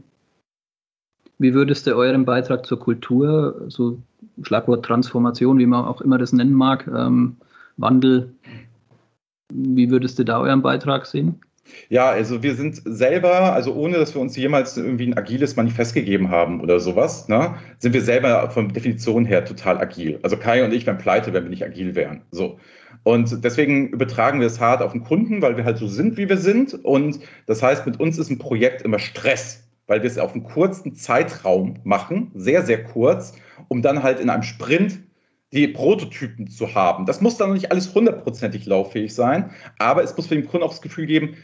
[1.40, 3.98] Wie würdest du euren Beitrag zur Kultur, so
[4.44, 7.38] Schlagwort Transformation, wie man auch immer das nennen mag, ähm,
[7.78, 8.34] Wandel.
[9.52, 11.40] Wie würdest du da euren Beitrag sehen?
[11.90, 15.94] Ja, also wir sind selber, also ohne dass wir uns jemals irgendwie ein agiles Manifest
[15.94, 20.20] gegeben haben oder sowas, ne, sind wir selber von Definition her total agil.
[20.24, 22.22] Also Kai und ich wären pleite, wenn wir nicht agil wären.
[22.32, 22.60] So.
[23.04, 26.30] Und deswegen übertragen wir es hart auf den Kunden, weil wir halt so sind, wie
[26.30, 26.74] wir sind.
[26.86, 30.44] Und das heißt, mit uns ist ein Projekt immer Stress, weil wir es auf einen
[30.44, 33.34] kurzen Zeitraum machen, sehr, sehr kurz,
[33.68, 35.00] um dann halt in einem Sprint
[35.54, 37.06] die Prototypen zu haben.
[37.06, 40.72] Das muss dann nicht alles hundertprozentig lauffähig sein, aber es muss für den Kunden auch
[40.72, 41.36] das Gefühl geben,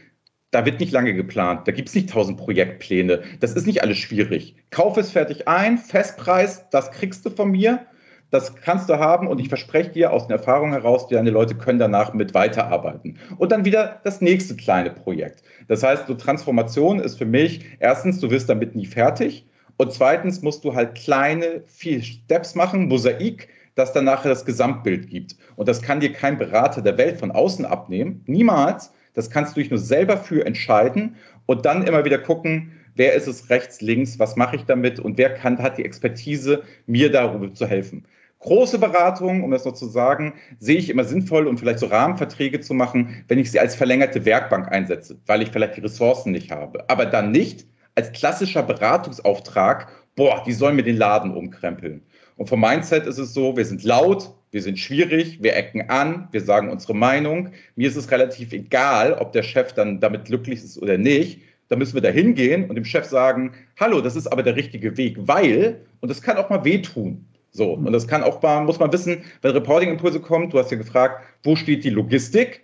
[0.51, 3.99] da wird nicht lange geplant, da gibt es nicht tausend Projektpläne, das ist nicht alles
[3.99, 4.55] schwierig.
[4.71, 7.85] Kauf es fertig ein, Festpreis, das kriegst du von mir,
[8.31, 11.77] das kannst du haben und ich verspreche dir aus der Erfahrung heraus, deine Leute können
[11.77, 13.19] danach mit weiterarbeiten.
[13.37, 15.43] Und dann wieder das nächste kleine Projekt.
[15.67, 19.45] Das heißt, so Transformation ist für mich, erstens, du wirst damit nie fertig
[19.77, 25.09] und zweitens musst du halt kleine, vier Steps machen, Mosaik, das dann nachher das Gesamtbild
[25.09, 25.35] gibt.
[25.55, 28.23] Und das kann dir kein Berater der Welt von außen abnehmen.
[28.27, 28.93] Niemals.
[29.15, 31.15] Das kannst du dich nur selber für entscheiden
[31.45, 35.17] und dann immer wieder gucken, wer ist es rechts, links, was mache ich damit und
[35.17, 38.05] wer kann, hat die Expertise, mir darüber zu helfen.
[38.39, 42.61] Große Beratungen, um das noch zu sagen, sehe ich immer sinnvoll, um vielleicht so Rahmenverträge
[42.61, 46.51] zu machen, wenn ich sie als verlängerte Werkbank einsetze, weil ich vielleicht die Ressourcen nicht
[46.51, 46.89] habe.
[46.89, 47.65] Aber dann nicht
[47.95, 52.01] als klassischer Beratungsauftrag, boah, die sollen mir den Laden umkrempeln.
[52.39, 56.29] Und vom Mindset ist es so, wir sind laut, wir sind schwierig, wir ecken an,
[56.31, 57.49] wir sagen unsere Meinung.
[57.75, 61.41] Mir ist es relativ egal, ob der Chef dann damit glücklich ist oder nicht.
[61.67, 64.95] Da müssen wir da hingehen und dem Chef sagen, hallo, das ist aber der richtige
[64.95, 67.25] Weg, weil, und das kann auch mal wehtun.
[67.51, 70.77] So, und das kann auch mal, muss man wissen, wenn Reporting-Impulse kommt, du hast ja
[70.77, 72.61] gefragt, wo steht die Logistik?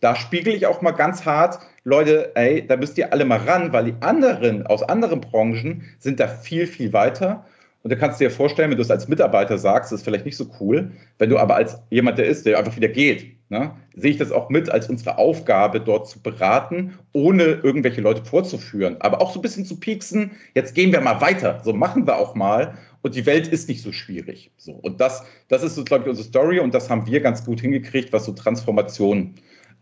[0.00, 3.74] Da spiegel ich auch mal ganz hart, Leute, ey, da müsst ihr alle mal ran,
[3.74, 7.44] weil die anderen aus anderen Branchen sind da viel, viel weiter.
[7.82, 10.46] Und du kannst dir vorstellen, wenn du es als Mitarbeiter sagst, ist vielleicht nicht so
[10.60, 10.90] cool.
[11.18, 14.32] Wenn du aber als jemand, der ist, der einfach wieder geht, ne, sehe ich das
[14.32, 18.96] auch mit als unsere Aufgabe, dort zu beraten, ohne irgendwelche Leute vorzuführen.
[19.00, 21.60] Aber auch so ein bisschen zu pieksen, jetzt gehen wir mal weiter.
[21.64, 22.74] So machen wir auch mal.
[23.02, 24.50] Und die Welt ist nicht so schwierig.
[24.56, 24.72] So.
[24.72, 26.58] Und das, das ist, so, glaube ich, unsere Story.
[26.58, 29.34] Und das haben wir ganz gut hingekriegt, was so Transformation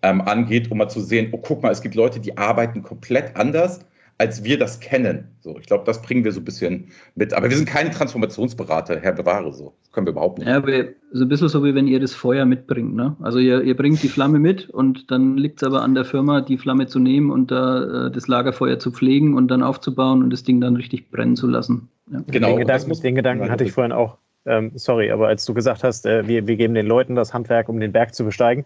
[0.02, 3.34] ähm, angeht, um mal zu sehen, oh, guck mal, es gibt Leute, die arbeiten komplett
[3.36, 3.80] anders
[4.18, 5.28] als wir das kennen.
[5.40, 7.34] So, ich glaube, das bringen wir so ein bisschen mit.
[7.34, 9.74] Aber wir sind keine Transformationsberater, Herr Bewahre, so.
[9.82, 10.48] Das können wir überhaupt nicht.
[10.48, 12.94] Ja, aber so ein bisschen so, wie wenn ihr das Feuer mitbringt.
[12.94, 13.14] Ne?
[13.20, 16.40] Also ihr, ihr bringt die Flamme mit und dann liegt es aber an der Firma,
[16.40, 20.30] die Flamme zu nehmen und da äh, das Lagerfeuer zu pflegen und dann aufzubauen und
[20.30, 21.88] das Ding dann richtig brennen zu lassen.
[22.10, 22.22] Ja.
[22.26, 22.48] Genau.
[22.48, 24.16] Den Gedanken, den Gedanken hatte ich vorhin auch.
[24.46, 27.68] Ähm, sorry, aber als du gesagt hast, äh, wir, wir geben den Leuten das Handwerk,
[27.68, 28.64] um den Berg zu besteigen,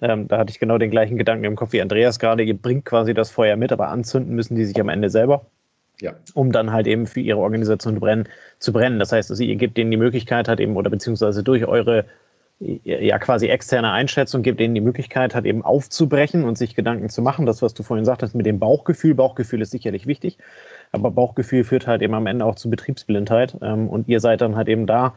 [0.00, 2.42] ähm, da hatte ich genau den gleichen Gedanken im Kopf wie Andreas gerade.
[2.42, 5.46] Ihr bringt quasi das Feuer mit, aber anzünden müssen die sich am Ende selber.
[6.00, 6.14] Ja.
[6.32, 8.28] Um dann halt eben für ihre Organisation zu brennen.
[8.58, 8.98] Zu brennen.
[8.98, 12.06] Das heißt, also ihr gebt denen die Möglichkeit, hat eben, oder beziehungsweise durch eure
[12.60, 17.22] ja quasi externe Einschätzung gibt denen die Möglichkeit, hat eben aufzubrechen und sich Gedanken zu
[17.22, 17.46] machen.
[17.46, 19.14] Das, was du vorhin sagtest mit dem Bauchgefühl.
[19.14, 20.36] Bauchgefühl ist sicherlich wichtig,
[20.92, 23.56] aber Bauchgefühl führt halt eben am Ende auch zu Betriebsblindheit.
[23.62, 25.14] Ähm, und ihr seid dann halt eben da,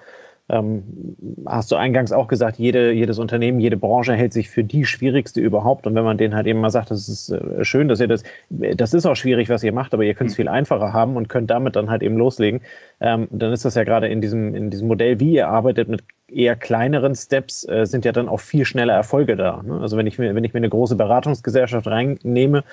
[0.50, 4.86] ähm, hast du eingangs auch gesagt, jede, jedes Unternehmen, jede Branche hält sich für die
[4.86, 5.88] schwierigste überhaupt.
[5.88, 8.24] Und wenn man denen halt eben mal sagt, das ist äh, schön, dass ihr das,
[8.50, 10.44] das ist auch schwierig, was ihr macht, aber ihr könnt es mhm.
[10.44, 12.62] viel einfacher haben und könnt damit dann halt eben loslegen,
[13.00, 16.04] ähm, dann ist das ja gerade in diesem, in diesem Modell, wie ihr arbeitet mit
[16.28, 19.64] eher kleineren Steps, äh, sind ja dann auch viel schneller Erfolge da.
[19.64, 19.80] Ne?
[19.80, 22.66] Also wenn ich, mir, wenn ich mir eine große Beratungsgesellschaft reinnehme,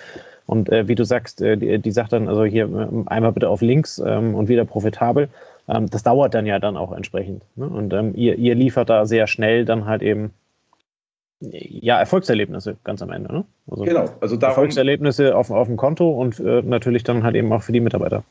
[0.51, 3.49] und äh, wie du sagst, äh, die, die, sagt dann also hier äh, einmal bitte
[3.49, 5.29] auf links ähm, und wieder profitabel,
[5.69, 7.45] ähm, das dauert dann ja dann auch entsprechend.
[7.55, 7.69] Ne?
[7.69, 10.33] Und ähm, ihr, ihr liefert da sehr schnell dann halt eben
[11.39, 13.33] ja, Erfolgserlebnisse ganz am Ende.
[13.33, 13.45] Ne?
[13.71, 17.53] Also genau, also darum, Erfolgserlebnisse auf, auf dem Konto und äh, natürlich dann halt eben
[17.53, 18.25] auch für die Mitarbeiter.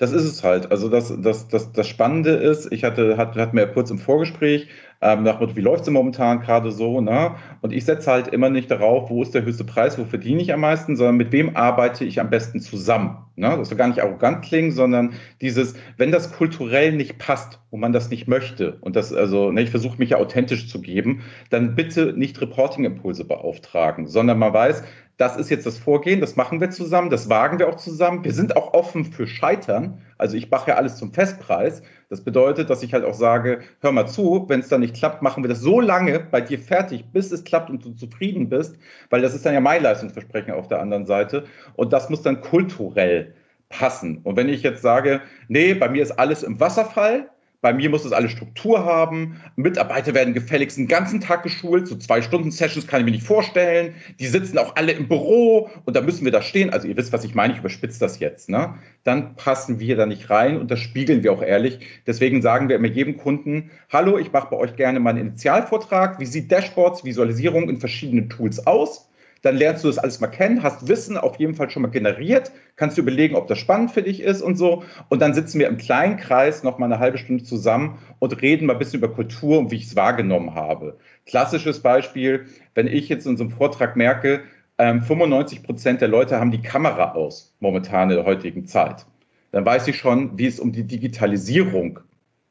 [0.00, 0.72] Das ist es halt.
[0.72, 3.98] Also das, das, das, das Spannende ist, ich hatte, hat, hatten wir ja kurz im
[3.98, 4.66] Vorgespräch,
[5.02, 7.34] ähm, nach wie läuft es momentan gerade so, ne?
[7.62, 10.52] Und ich setze halt immer nicht darauf, wo ist der höchste Preis, wo verdiene ich
[10.52, 13.18] am meisten, sondern mit wem arbeite ich am besten zusammen.
[13.36, 13.56] Ne?
[13.56, 17.92] Das soll gar nicht arrogant klingen, sondern dieses, wenn das kulturell nicht passt und man
[17.92, 21.74] das nicht möchte, und das, also, ne, ich versuche mich ja authentisch zu geben, dann
[21.74, 24.82] bitte nicht Reporting-Impulse beauftragen, sondern man weiß,
[25.16, 28.24] das ist jetzt das Vorgehen, das machen wir zusammen, das wagen wir auch zusammen.
[28.24, 30.00] Wir sind auch offen für Scheitern.
[30.16, 31.82] Also ich mache ja alles zum Festpreis.
[32.10, 35.22] Das bedeutet, dass ich halt auch sage, hör mal zu, wenn es dann nicht klappt,
[35.22, 38.76] machen wir das so lange bei dir fertig, bis es klappt und du zufrieden bist,
[39.10, 41.44] weil das ist dann ja mein Leistungsversprechen auf der anderen Seite.
[41.76, 43.32] Und das muss dann kulturell
[43.68, 44.18] passen.
[44.24, 47.30] Und wenn ich jetzt sage, nee, bei mir ist alles im Wasserfall,
[47.62, 49.40] bei mir muss es alle Struktur haben.
[49.56, 51.88] Mitarbeiter werden gefälligst den ganzen Tag geschult.
[51.88, 53.94] So zwei Stunden Sessions kann ich mir nicht vorstellen.
[54.18, 56.70] Die sitzen auch alle im Büro und da müssen wir da stehen.
[56.70, 57.52] Also ihr wisst, was ich meine.
[57.52, 58.48] Ich überspitze das jetzt.
[58.48, 58.74] Ne?
[59.04, 61.80] Dann passen wir da nicht rein und das spiegeln wir auch ehrlich.
[62.06, 66.18] Deswegen sagen wir immer jedem Kunden, hallo, ich mache bei euch gerne meinen Initialvortrag.
[66.18, 69.09] Wie sieht Dashboards, Visualisierung in verschiedenen Tools aus?
[69.42, 72.52] Dann lernst du das alles mal kennen, hast Wissen auf jeden Fall schon mal generiert,
[72.76, 74.84] kannst du überlegen, ob das spannend für dich ist und so.
[75.08, 78.66] Und dann sitzen wir im kleinen Kreis noch mal eine halbe Stunde zusammen und reden
[78.66, 80.98] mal ein bisschen über Kultur und wie ich es wahrgenommen habe.
[81.26, 84.42] Klassisches Beispiel, wenn ich jetzt in so einem Vortrag merke,
[84.78, 89.04] 95 ähm, Prozent der Leute haben die Kamera aus, momentan in der heutigen Zeit.
[89.52, 92.00] Dann weiß ich schon, wie es um die Digitalisierung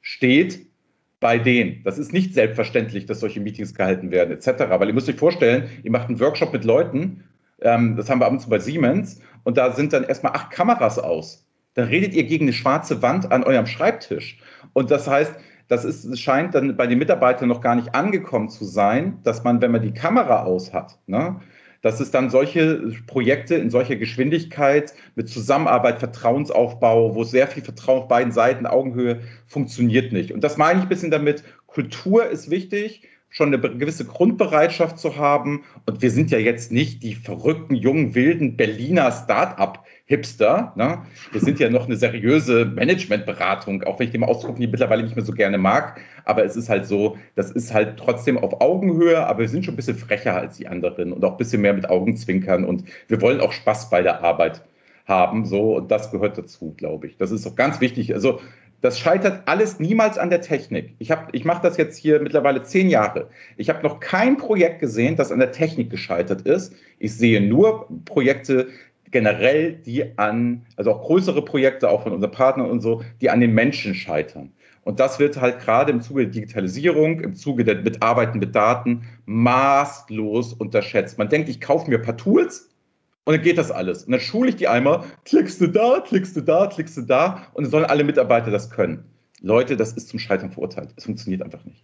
[0.02, 0.69] steht
[1.20, 1.84] bei denen.
[1.84, 4.70] Das ist nicht selbstverständlich, dass solche Meetings gehalten werden, etc.
[4.70, 7.24] Weil ihr müsst euch vorstellen, ihr macht einen Workshop mit Leuten,
[7.62, 10.52] ähm, das haben wir ab und zu bei Siemens, und da sind dann erstmal acht
[10.52, 11.46] Kameras aus.
[11.74, 14.40] Dann redet ihr gegen eine schwarze Wand an eurem Schreibtisch.
[14.74, 15.34] Und das heißt,
[15.68, 19.62] das ist, scheint dann bei den Mitarbeitern noch gar nicht angekommen zu sein, dass man,
[19.62, 21.40] wenn man die Kamera aus hat, ne,
[21.82, 28.02] dass es dann solche Projekte in solcher Geschwindigkeit mit Zusammenarbeit, Vertrauensaufbau, wo sehr viel Vertrauen
[28.02, 30.32] auf beiden Seiten, Augenhöhe funktioniert nicht.
[30.34, 31.44] Und das meine ich ein bisschen damit.
[31.68, 35.64] Kultur ist wichtig, schon eine gewisse Grundbereitschaft zu haben.
[35.86, 39.12] Und wir sind ja jetzt nicht die verrückten, jungen, wilden Berliner
[40.10, 40.74] Start-up-Hipster.
[40.76, 41.00] Ne?
[41.32, 45.26] Wir sind ja noch eine seriöse Managementberatung, auch wenn ich den Ausdruck mittlerweile nicht mehr
[45.26, 46.02] so gerne mag.
[46.26, 49.76] Aber es ist halt so, das ist halt trotzdem auf Augenhöhe, aber wir sind schon
[49.76, 52.66] ein bisschen frecher als die anderen und auch ein bisschen mehr mit Augenzwinkern.
[52.66, 54.64] Und wir wollen auch Spaß bei der Arbeit
[55.06, 55.46] haben.
[55.46, 57.18] So, und das gehört dazu, glaube ich.
[57.18, 58.14] Das ist auch ganz wichtig.
[58.14, 58.40] Also
[58.82, 60.96] das scheitert alles niemals an der Technik.
[61.00, 63.30] Ich, ich mache das jetzt hier mittlerweile zehn Jahre.
[63.58, 66.74] Ich habe noch kein Projekt gesehen, das an der Technik gescheitert ist.
[66.98, 68.68] Ich sehe nur Projekte
[69.12, 73.40] generell, die an, also auch größere Projekte, auch von unseren Partnern und so, die an
[73.40, 74.52] den Menschen scheitern.
[74.84, 79.04] Und das wird halt gerade im Zuge der Digitalisierung, im Zuge der Mitarbeiten mit Daten
[79.26, 81.18] maßlos unterschätzt.
[81.18, 82.70] Man denkt, ich kaufe mir ein paar Tools
[83.26, 84.06] und dann geht das alles.
[84.06, 87.46] Und dann schule ich die einmal, klickst du da, klickst du da, klickst du da
[87.54, 89.04] und dann sollen alle Mitarbeiter das können.
[89.42, 90.94] Leute, das ist zum Scheitern verurteilt.
[90.98, 91.84] Es funktioniert einfach nicht.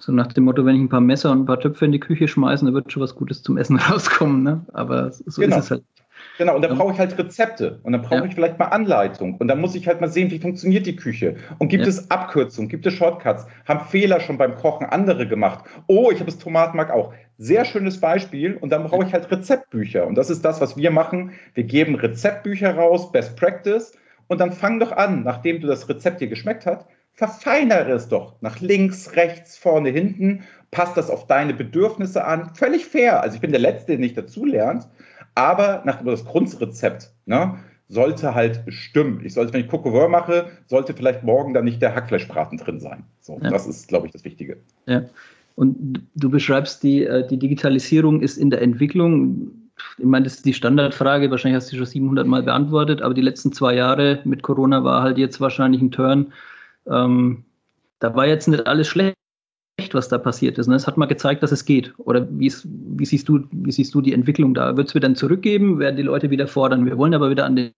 [0.00, 2.00] So nach dem Motto, wenn ich ein paar Messer und ein paar Töpfe in die
[2.00, 4.42] Küche schmeiße, dann wird schon was Gutes zum Essen rauskommen.
[4.42, 4.66] Ne?
[4.72, 5.58] Aber so genau.
[5.58, 5.84] ist es halt.
[6.38, 8.24] Genau, und dann brauche ich halt Rezepte und dann brauche ja.
[8.24, 11.36] ich vielleicht mal Anleitung und dann muss ich halt mal sehen, wie funktioniert die Küche
[11.58, 11.90] und gibt ja.
[11.90, 15.64] es Abkürzungen, gibt es Shortcuts, haben Fehler schon beim Kochen andere gemacht.
[15.88, 17.12] Oh, ich habe das Tomatenmark auch.
[17.36, 20.90] Sehr schönes Beispiel und dann brauche ich halt Rezeptbücher und das ist das, was wir
[20.90, 21.32] machen.
[21.54, 23.92] Wir geben Rezeptbücher raus, Best Practice
[24.28, 28.36] und dann fang doch an, nachdem du das Rezept dir geschmeckt hat, verfeinere es doch
[28.40, 32.54] nach links, rechts, vorne, hinten, passt das auf deine Bedürfnisse an.
[32.54, 33.20] Völlig fair.
[33.20, 34.88] Also ich bin der Letzte, der nicht dazulernt.
[35.34, 39.20] Aber nach das Grundrezept ne, sollte halt stimmen.
[39.24, 43.04] Ich sollte, wenn ich Coco mache, sollte vielleicht morgen dann nicht der Hackfleischbraten drin sein.
[43.20, 43.50] So, ja.
[43.50, 44.58] Das ist, glaube ich, das Wichtige.
[44.86, 45.02] Ja.
[45.54, 49.50] Und du beschreibst, die, äh, die Digitalisierung ist in der Entwicklung.
[49.98, 53.14] Ich meine, das ist die Standardfrage, wahrscheinlich hast du sie schon 700 Mal beantwortet, aber
[53.14, 56.32] die letzten zwei Jahre mit Corona war halt jetzt wahrscheinlich ein Turn.
[56.86, 57.44] Ähm,
[57.98, 59.16] da war jetzt nicht alles schlecht
[59.94, 60.68] was da passiert ist.
[60.68, 60.74] Ne?
[60.74, 61.94] Es hat mal gezeigt, dass es geht.
[61.98, 64.76] Oder wie, wie, siehst, du, wie siehst du die Entwicklung da?
[64.76, 65.78] Wird es wieder zurückgeben?
[65.78, 66.86] Werden die Leute wieder fordern?
[66.86, 67.72] Wir wollen aber wieder an den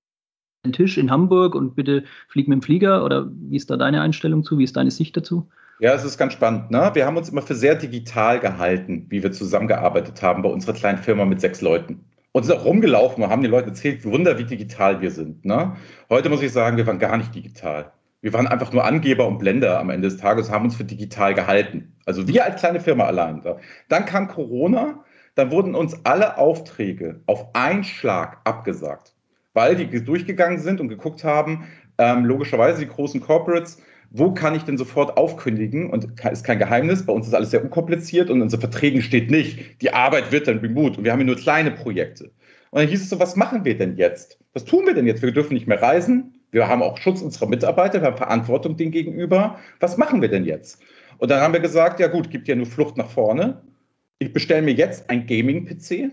[0.73, 3.05] Tisch in Hamburg und bitte flieg mit dem Flieger?
[3.05, 4.59] Oder wie ist da deine Einstellung zu?
[4.59, 5.49] Wie ist deine Sicht dazu?
[5.81, 6.71] Ja, es ist ganz spannend.
[6.71, 6.91] Ne?
[6.95, 10.99] Wir haben uns immer für sehr digital gehalten, wie wir zusammengearbeitet haben bei unserer kleinen
[10.99, 12.05] Firma mit sechs Leuten.
[12.33, 15.45] Und sind auch rumgelaufen und haben den Leuten erzählt, Wunder, wie digital wir sind.
[15.45, 15.77] Ne?
[16.11, 17.93] Heute muss ich sagen, wir waren gar nicht digital.
[18.25, 21.35] Wir waren einfach nur Angeber und Blender am Ende des Tages, haben uns für digital
[21.35, 21.93] gehalten.
[22.07, 23.43] Also wir als kleine Firma allein.
[23.91, 29.15] Dann kam Corona, dann wurden uns alle Aufträge auf einen Schlag abgesagt,
[29.53, 31.65] weil die durchgegangen sind und geguckt haben,
[31.99, 35.91] ähm, logischerweise die großen Corporates, wo kann ich denn sofort aufkündigen?
[35.91, 39.31] Und ist kein Geheimnis, bei uns ist alles sehr unkompliziert und in unseren Verträgen steht
[39.31, 42.31] nicht, die Arbeit wird dann remote und wir haben hier nur kleine Projekte.
[42.71, 44.39] Und dann hieß es so, was machen wir denn jetzt?
[44.55, 45.21] Was tun wir denn jetzt?
[45.21, 48.93] Wir dürfen nicht mehr reisen, wir haben auch Schutz unserer Mitarbeiter, wir haben Verantwortung denen
[48.93, 49.59] gegenüber.
[49.81, 50.81] Was machen wir denn jetzt?
[51.19, 53.61] Und dann haben wir gesagt, ja gut, gibt ja nur Flucht nach vorne.
[54.21, 56.13] Ich bestelle mir jetzt ein Gaming-PC.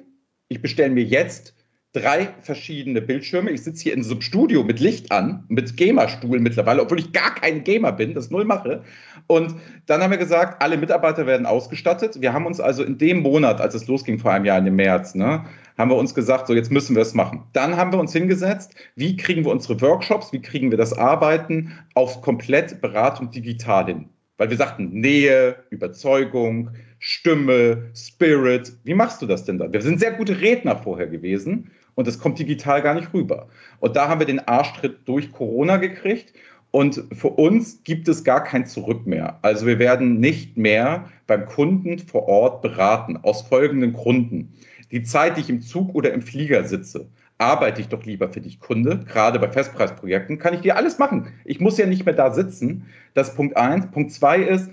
[0.49, 1.53] Ich bestelle mir jetzt
[1.93, 3.51] drei verschiedene Bildschirme.
[3.51, 7.11] Ich sitze hier in so einem Studio mit Licht an, mit Gamerstuhl mittlerweile, obwohl ich
[7.11, 8.83] gar kein Gamer bin, das null mache.
[9.27, 12.19] Und dann haben wir gesagt, alle Mitarbeiter werden ausgestattet.
[12.19, 15.13] Wir haben uns also in dem Monat, als es losging vor einem Jahr, im März,
[15.13, 15.45] ne,
[15.81, 17.43] haben wir uns gesagt, so jetzt müssen wir es machen.
[17.53, 21.73] Dann haben wir uns hingesetzt, wie kriegen wir unsere Workshops, wie kriegen wir das Arbeiten
[21.95, 24.09] auf komplett Beratung digital hin.
[24.37, 28.73] Weil wir sagten, Nähe, Überzeugung, Stimme, Spirit.
[28.83, 29.73] Wie machst du das denn da?
[29.73, 33.47] Wir sind sehr gute Redner vorher gewesen und das kommt digital gar nicht rüber.
[33.79, 36.33] Und da haben wir den Arschtritt durch Corona gekriegt.
[36.71, 39.39] Und für uns gibt es gar kein Zurück mehr.
[39.41, 44.53] Also wir werden nicht mehr beim Kunden vor Ort beraten, aus folgenden Gründen.
[44.91, 48.41] Die Zeit, die ich im Zug oder im Flieger sitze, arbeite ich doch lieber für
[48.41, 48.99] dich, Kunde.
[49.07, 51.27] Gerade bei Festpreisprojekten kann ich dir alles machen.
[51.43, 52.85] Ich muss ja nicht mehr da sitzen.
[53.13, 53.89] Das ist Punkt eins.
[53.89, 54.69] Punkt zwei ist,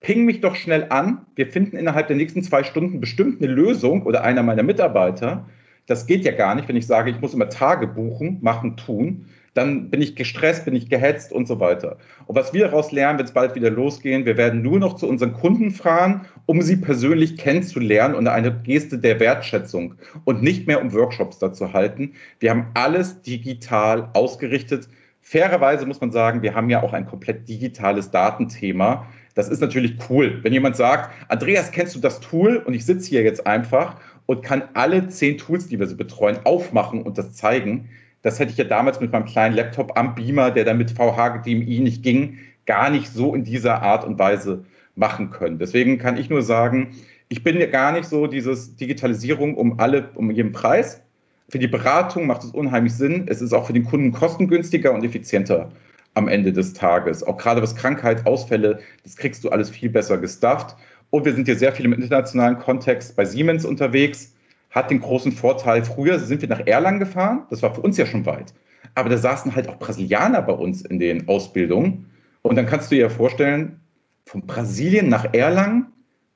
[0.00, 1.26] ping mich doch schnell an.
[1.34, 5.46] Wir finden innerhalb der nächsten zwei Stunden bestimmt eine Lösung oder einer meiner Mitarbeiter.
[5.86, 9.26] Das geht ja gar nicht, wenn ich sage, ich muss immer Tage buchen, machen, tun.
[9.54, 11.96] Dann bin ich gestresst, bin ich gehetzt und so weiter.
[12.26, 15.08] Und was wir daraus lernen, wenn es bald wieder losgehen, wir werden nur noch zu
[15.08, 20.80] unseren Kunden fahren, um sie persönlich kennenzulernen und eine Geste der Wertschätzung und nicht mehr
[20.80, 22.12] um Workshops dazu halten.
[22.38, 24.88] Wir haben alles digital ausgerichtet.
[25.20, 29.06] Fairerweise muss man sagen, wir haben ja auch ein komplett digitales Datenthema.
[29.34, 30.38] Das ist natürlich cool.
[30.42, 32.56] Wenn jemand sagt, Andreas, kennst du das Tool?
[32.56, 36.38] Und ich sitze hier jetzt einfach und kann alle zehn Tools, die wir so betreuen,
[36.44, 37.88] aufmachen und das zeigen.
[38.22, 41.80] Das hätte ich ja damals mit meinem kleinen Laptop am Beamer, der dann mit VH-DMI
[41.80, 45.58] nicht ging, gar nicht so in dieser Art und Weise machen können.
[45.58, 46.94] Deswegen kann ich nur sagen,
[47.28, 51.00] ich bin ja gar nicht so dieses Digitalisierung um alle, um jeden Preis.
[51.48, 53.24] Für die Beratung macht es unheimlich Sinn.
[53.26, 55.70] Es ist auch für den Kunden kostengünstiger und effizienter
[56.14, 57.22] am Ende des Tages.
[57.22, 60.76] Auch gerade was Krankheit, Ausfälle, das kriegst du alles viel besser gestafft.
[61.10, 64.32] Und wir sind hier sehr viel im internationalen Kontext bei Siemens unterwegs.
[64.70, 68.06] Hat den großen Vorteil, früher sind wir nach Erlangen gefahren, das war für uns ja
[68.06, 68.54] schon weit.
[68.94, 72.06] Aber da saßen halt auch Brasilianer bei uns in den Ausbildungen.
[72.42, 73.80] Und dann kannst du dir ja vorstellen,
[74.24, 75.86] von Brasilien nach Erlangen,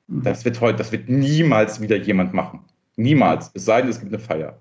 [0.07, 0.23] mhm.
[0.23, 2.59] das wird heute, das wird niemals wieder jemand machen.
[2.97, 3.51] Niemals.
[3.53, 4.57] Es sei denn, es gibt eine Feier.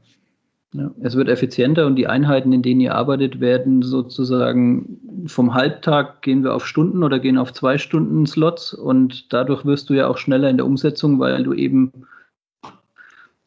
[0.73, 6.23] Ja, es wird effizienter und die Einheiten, in denen ihr arbeitet, werden sozusagen vom Halbtag
[6.23, 10.09] gehen wir auf Stunden oder gehen auf zwei Stunden Slots und dadurch wirst du ja
[10.09, 11.93] auch schneller in der Umsetzung, weil du eben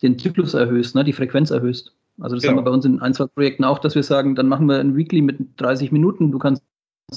[0.01, 1.93] den Zyklus erhöhst, ne, die Frequenz erhöhst.
[2.19, 2.51] Also das genau.
[2.51, 4.79] haben wir bei uns in ein, zwei Projekten auch, dass wir sagen, dann machen wir
[4.79, 6.63] ein Weekly mit 30 Minuten, du kannst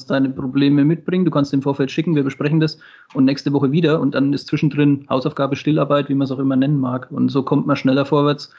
[0.09, 2.79] deine Probleme mitbringen, du kannst im Vorfeld schicken, wir besprechen das
[3.15, 6.57] und nächste Woche wieder und dann ist zwischendrin Hausaufgabe, Stillarbeit, wie man es auch immer
[6.57, 7.11] nennen mag.
[7.11, 8.53] Und so kommt man schneller vorwärts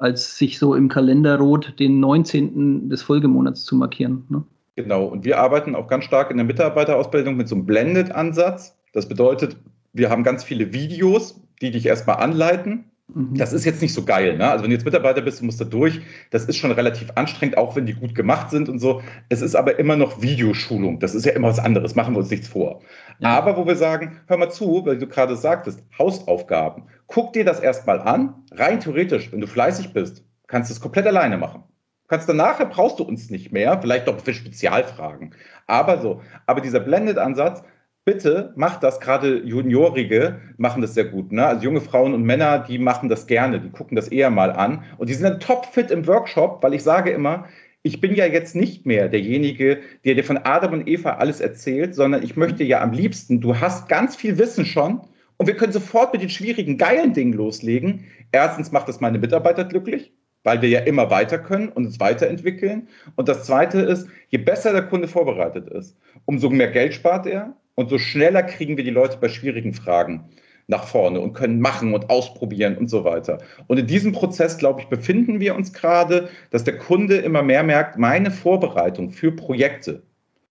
[0.00, 2.88] als sich so im Kalender rot den 19.
[2.88, 4.24] des Folgemonats zu markieren.
[4.28, 4.44] Ne?
[4.76, 8.76] Genau, und wir arbeiten auch ganz stark in der Mitarbeiterausbildung mit so einem Blended-Ansatz.
[8.92, 9.56] Das bedeutet,
[9.92, 12.84] wir haben ganz viele Videos, die dich erstmal anleiten.
[13.14, 13.34] Mhm.
[13.36, 14.36] Das ist jetzt nicht so geil.
[14.36, 14.48] Ne?
[14.48, 16.00] Also wenn du jetzt Mitarbeiter bist, du musst da durch.
[16.30, 19.02] Das ist schon relativ anstrengend, auch wenn die gut gemacht sind und so.
[19.28, 21.00] Es ist aber immer noch Videoschulung.
[21.00, 21.94] Das ist ja immer was anderes.
[21.94, 22.82] Machen wir uns nichts vor.
[23.18, 23.30] Ja.
[23.30, 26.84] Aber wo wir sagen, hör mal zu, weil du gerade sagtest, Hausaufgaben.
[27.06, 28.44] Guck dir das erstmal an.
[28.52, 31.64] Rein theoretisch, wenn du fleißig bist, kannst du es komplett alleine machen.
[32.08, 35.34] Kannst danach brauchst du uns nicht mehr, vielleicht doch für Spezialfragen.
[35.66, 37.62] Aber so, aber dieser Blended-Ansatz,
[38.08, 41.30] bitte macht das, gerade Juniorige machen das sehr gut.
[41.30, 41.44] Ne?
[41.44, 44.82] Also junge Frauen und Männer, die machen das gerne, die gucken das eher mal an.
[44.96, 47.44] Und die sind dann topfit im Workshop, weil ich sage immer,
[47.82, 51.94] ich bin ja jetzt nicht mehr derjenige, der dir von Adam und Eva alles erzählt,
[51.94, 55.02] sondern ich möchte ja am liebsten, du hast ganz viel Wissen schon
[55.36, 58.06] und wir können sofort mit den schwierigen, geilen Dingen loslegen.
[58.32, 62.88] Erstens macht das meine Mitarbeiter glücklich, weil wir ja immer weiter können und uns weiterentwickeln.
[63.16, 65.94] Und das Zweite ist, je besser der Kunde vorbereitet ist,
[66.24, 70.24] umso mehr Geld spart er und so schneller kriegen wir die Leute bei schwierigen Fragen
[70.66, 73.38] nach vorne und können machen und ausprobieren und so weiter.
[73.68, 77.62] Und in diesem Prozess, glaube ich, befinden wir uns gerade, dass der Kunde immer mehr
[77.62, 80.02] merkt, meine Vorbereitung für Projekte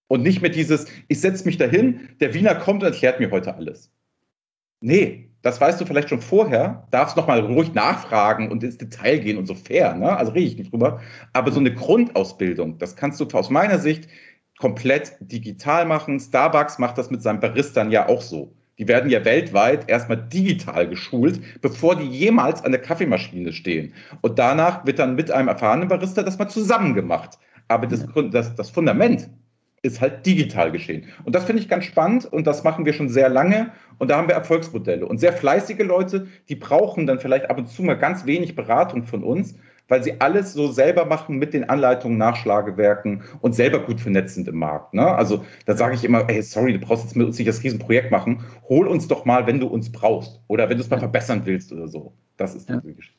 [0.08, 3.54] und nicht mehr dieses, ich setze mich dahin, der Wiener kommt und erklärt mir heute
[3.54, 3.92] alles.
[4.80, 9.38] Nee, das weißt du vielleicht schon vorher, darfst nochmal ruhig nachfragen und ins Detail gehen
[9.38, 10.16] und so fair, ne?
[10.16, 11.02] also rede ich nicht drüber.
[11.34, 14.08] Aber so eine Grundausbildung, das kannst du aus meiner Sicht
[14.60, 16.20] komplett digital machen.
[16.20, 18.52] Starbucks macht das mit seinen Baristan ja auch so.
[18.78, 23.93] Die werden ja weltweit erstmal digital geschult, bevor die jemals an der Kaffeemaschine stehen.
[24.22, 27.39] Und danach wird dann mit einem erfahrenen Barista das mal zusammen gemacht.
[27.67, 29.30] Aber das, das, das Fundament
[29.82, 31.06] ist halt digital geschehen.
[31.24, 34.17] Und das finde ich ganz spannend und das machen wir schon sehr lange und da
[34.17, 35.06] haben wir Erfolgsmodelle.
[35.06, 39.04] Und sehr fleißige Leute, die brauchen dann vielleicht ab und zu mal ganz wenig Beratung
[39.04, 39.56] von uns,
[39.88, 44.47] weil sie alles so selber machen mit den Anleitungen, Nachschlagewerken und selber gut vernetzt sind
[44.47, 44.93] im Markt.
[44.93, 45.06] Ne?
[45.06, 48.12] Also da sage ich immer, hey, sorry, du brauchst jetzt mit uns nicht das Riesenprojekt
[48.12, 48.43] machen.
[48.69, 51.71] Hol uns doch mal, wenn du uns brauchst oder wenn du es mal verbessern willst
[51.71, 52.13] oder so.
[52.38, 52.80] Das ist ja.
[52.80, 53.17] Geschichte.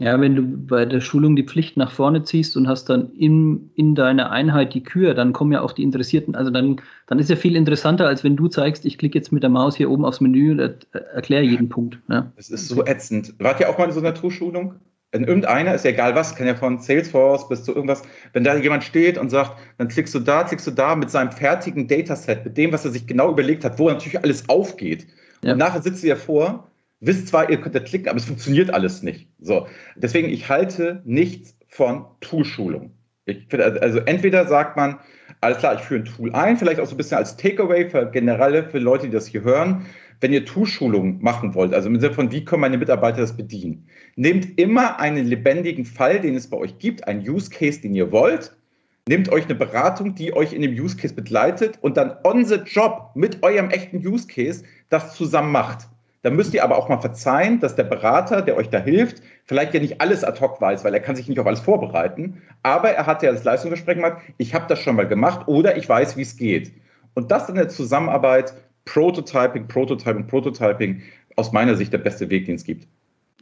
[0.00, 3.70] Ja, wenn du bei der Schulung die Pflicht nach vorne ziehst und hast dann in,
[3.74, 7.28] in deiner Einheit die Kür, dann kommen ja auch die Interessierten, also dann, dann ist
[7.28, 10.06] ja viel interessanter, als wenn du zeigst, ich klicke jetzt mit der Maus hier oben
[10.06, 11.98] aufs Menü und erkläre jeden Punkt.
[12.08, 12.32] Ja.
[12.34, 13.34] Das ist so ätzend.
[13.40, 14.76] Wart ihr auch mal in so einer Tourschulung?
[15.12, 18.02] In irgendeiner, ist ja egal was, kann ja von Salesforce bis zu irgendwas,
[18.32, 21.32] wenn da jemand steht und sagt, dann klickst du da, klickst du da mit seinem
[21.32, 25.08] fertigen Dataset, mit dem, was er sich genau überlegt hat, wo natürlich alles aufgeht.
[25.42, 25.52] Ja.
[25.52, 29.02] Und nachher sitzt ja vor wisst zwar, ihr könnt da klicken, aber es funktioniert alles
[29.02, 29.28] nicht.
[29.40, 32.92] So, deswegen, ich halte nichts von Toolschulung.
[33.24, 34.98] Ich finde, also entweder sagt man,
[35.40, 38.10] alles klar, ich führe ein Tool ein, vielleicht auch so ein bisschen als Takeaway für
[38.10, 39.86] generelle, für Leute, die das hier hören.
[40.20, 43.86] Wenn ihr Toolschulung machen wollt, also im Sinne von, wie können meine Mitarbeiter das bedienen,
[44.16, 48.12] nehmt immer einen lebendigen Fall, den es bei euch gibt, einen Use Case, den ihr
[48.12, 48.54] wollt,
[49.08, 52.56] nehmt euch eine Beratung, die euch in dem Use Case begleitet und dann on the
[52.66, 55.88] job mit eurem echten Use Case das zusammen macht.
[56.22, 59.72] Da müsst ihr aber auch mal verzeihen, dass der Berater, der euch da hilft, vielleicht
[59.72, 62.42] ja nicht alles ad hoc weiß, weil er kann sich nicht auf alles vorbereiten.
[62.62, 65.88] Aber er hat ja das Leistungsversprechen gemacht, ich habe das schon mal gemacht oder ich
[65.88, 66.72] weiß, wie es geht.
[67.14, 68.54] Und das in der Zusammenarbeit,
[68.92, 71.02] Prototyping, Prototyping, Prototyping,
[71.36, 72.86] aus meiner Sicht der beste Weg, den es gibt.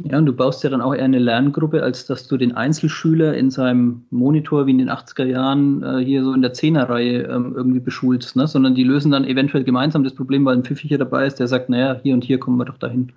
[0.05, 3.35] Ja, und du baust ja dann auch eher eine Lerngruppe, als dass du den Einzelschüler
[3.35, 7.55] in seinem Monitor wie in den 80er Jahren äh, hier so in der Zehnerreihe ähm,
[7.57, 8.47] irgendwie beschulst, ne?
[8.47, 11.69] sondern die lösen dann eventuell gemeinsam das Problem, weil ein Pfiffiger dabei ist, der sagt,
[11.69, 13.13] naja, hier und hier kommen wir doch dahin.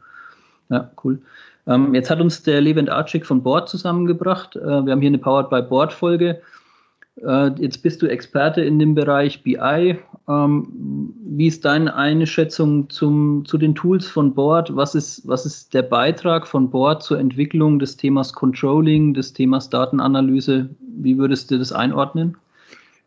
[0.70, 1.20] Ja, cool.
[1.68, 4.56] Ähm, jetzt hat uns der Levent Archik von Board zusammengebracht.
[4.56, 6.42] Äh, wir haben hier eine Powered by Board Folge.
[7.18, 10.00] Äh, jetzt bist du Experte in dem Bereich BI.
[10.32, 14.76] Ähm, wie ist deine Einschätzung zum, zu den Tools von Board?
[14.76, 19.70] Was ist, was ist der Beitrag von Board zur Entwicklung des Themas Controlling, des Themas
[19.70, 20.70] Datenanalyse?
[20.80, 22.38] Wie würdest du das einordnen?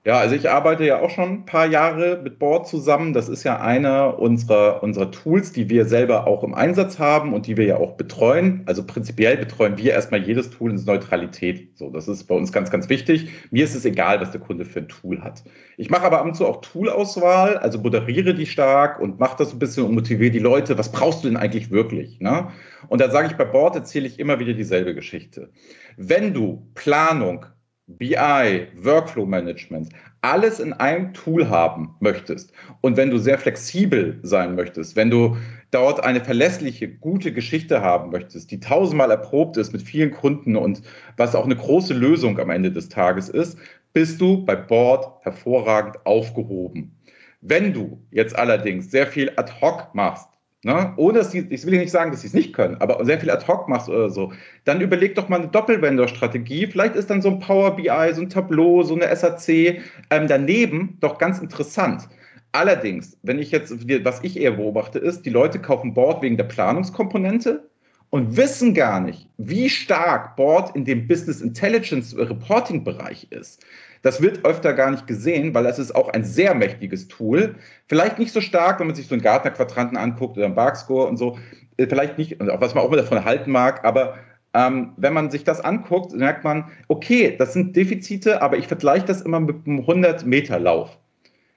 [0.06, 3.14] Ja, also ich arbeite ja auch schon ein paar Jahre mit Board zusammen.
[3.14, 7.46] Das ist ja einer unserer, unserer Tools, die wir selber auch im Einsatz haben und
[7.46, 8.64] die wir ja auch betreuen.
[8.66, 11.78] Also prinzipiell betreuen wir erstmal jedes Tool in Neutralität.
[11.78, 13.30] So, das ist bei uns ganz, ganz wichtig.
[13.50, 15.42] Mir ist es egal, was der Kunde für ein Tool hat.
[15.78, 19.54] Ich mache aber ab und zu auch Toolauswahl, also moderiere die stark und mache das
[19.54, 20.76] ein bisschen und motiviere die Leute.
[20.76, 22.20] Was brauchst du denn eigentlich wirklich?
[22.20, 22.48] Ne?
[22.88, 25.48] Und da sage ich bei Board erzähle ich immer wieder dieselbe Geschichte.
[25.96, 27.46] Wenn du Planung,
[27.86, 29.90] BI, Workflow Management,
[30.22, 35.36] alles in einem Tool haben möchtest und wenn du sehr flexibel sein möchtest, wenn du
[35.70, 40.80] dort eine verlässliche, gute Geschichte haben möchtest, die tausendmal erprobt ist mit vielen Kunden und
[41.18, 43.58] was auch eine große Lösung am Ende des Tages ist,
[43.92, 46.96] bist du bei Board hervorragend aufgehoben.
[47.42, 50.28] Wenn du jetzt allerdings sehr viel ad hoc machst,
[50.64, 50.92] Ne?
[50.96, 53.30] Ohne dass sie, ich will nicht sagen, dass sie es nicht können, aber sehr viel
[53.30, 54.32] ad hoc machst oder so,
[54.64, 56.66] dann überleg doch mal eine Doppelvendor-Strategie.
[56.66, 60.96] Vielleicht ist dann so ein Power BI, so ein Tableau, so eine SAC ähm, daneben
[61.00, 62.08] doch ganz interessant.
[62.52, 66.44] Allerdings, wenn ich jetzt, was ich eher beobachte, ist, die Leute kaufen Board wegen der
[66.44, 67.68] Planungskomponente
[68.10, 73.64] und wissen gar nicht, wie stark Board in dem Business Intelligence Reporting Bereich ist.
[74.04, 77.54] Das wird öfter gar nicht gesehen, weil es ist auch ein sehr mächtiges Tool.
[77.88, 81.16] Vielleicht nicht so stark, wenn man sich so einen Gartner-Quadranten anguckt oder einen Barkscore und
[81.16, 81.38] so.
[81.78, 84.18] Äh, vielleicht nicht, was man auch mal davon halten mag, aber
[84.52, 89.06] ähm, wenn man sich das anguckt, merkt man, okay, das sind Defizite, aber ich vergleiche
[89.06, 90.98] das immer mit einem 100-Meter-Lauf.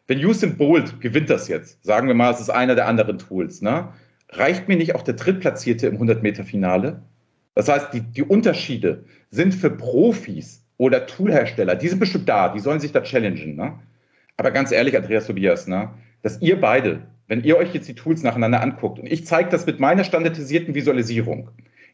[0.07, 3.61] Wenn Usain Bolt gewinnt das jetzt, sagen wir mal, es ist einer der anderen Tools,
[3.61, 3.89] ne?
[4.29, 7.03] reicht mir nicht auch der Drittplatzierte im 100-Meter-Finale?
[7.55, 12.59] Das heißt, die, die Unterschiede sind für Profis oder Toolhersteller, die sind bestimmt da, die
[12.59, 13.55] sollen sich da challengen.
[13.55, 13.73] Ne?
[14.37, 15.89] Aber ganz ehrlich, Andreas Tobias, ne,
[16.21, 19.65] dass ihr beide, wenn ihr euch jetzt die Tools nacheinander anguckt und ich zeige das
[19.65, 21.49] mit meiner standardisierten Visualisierung,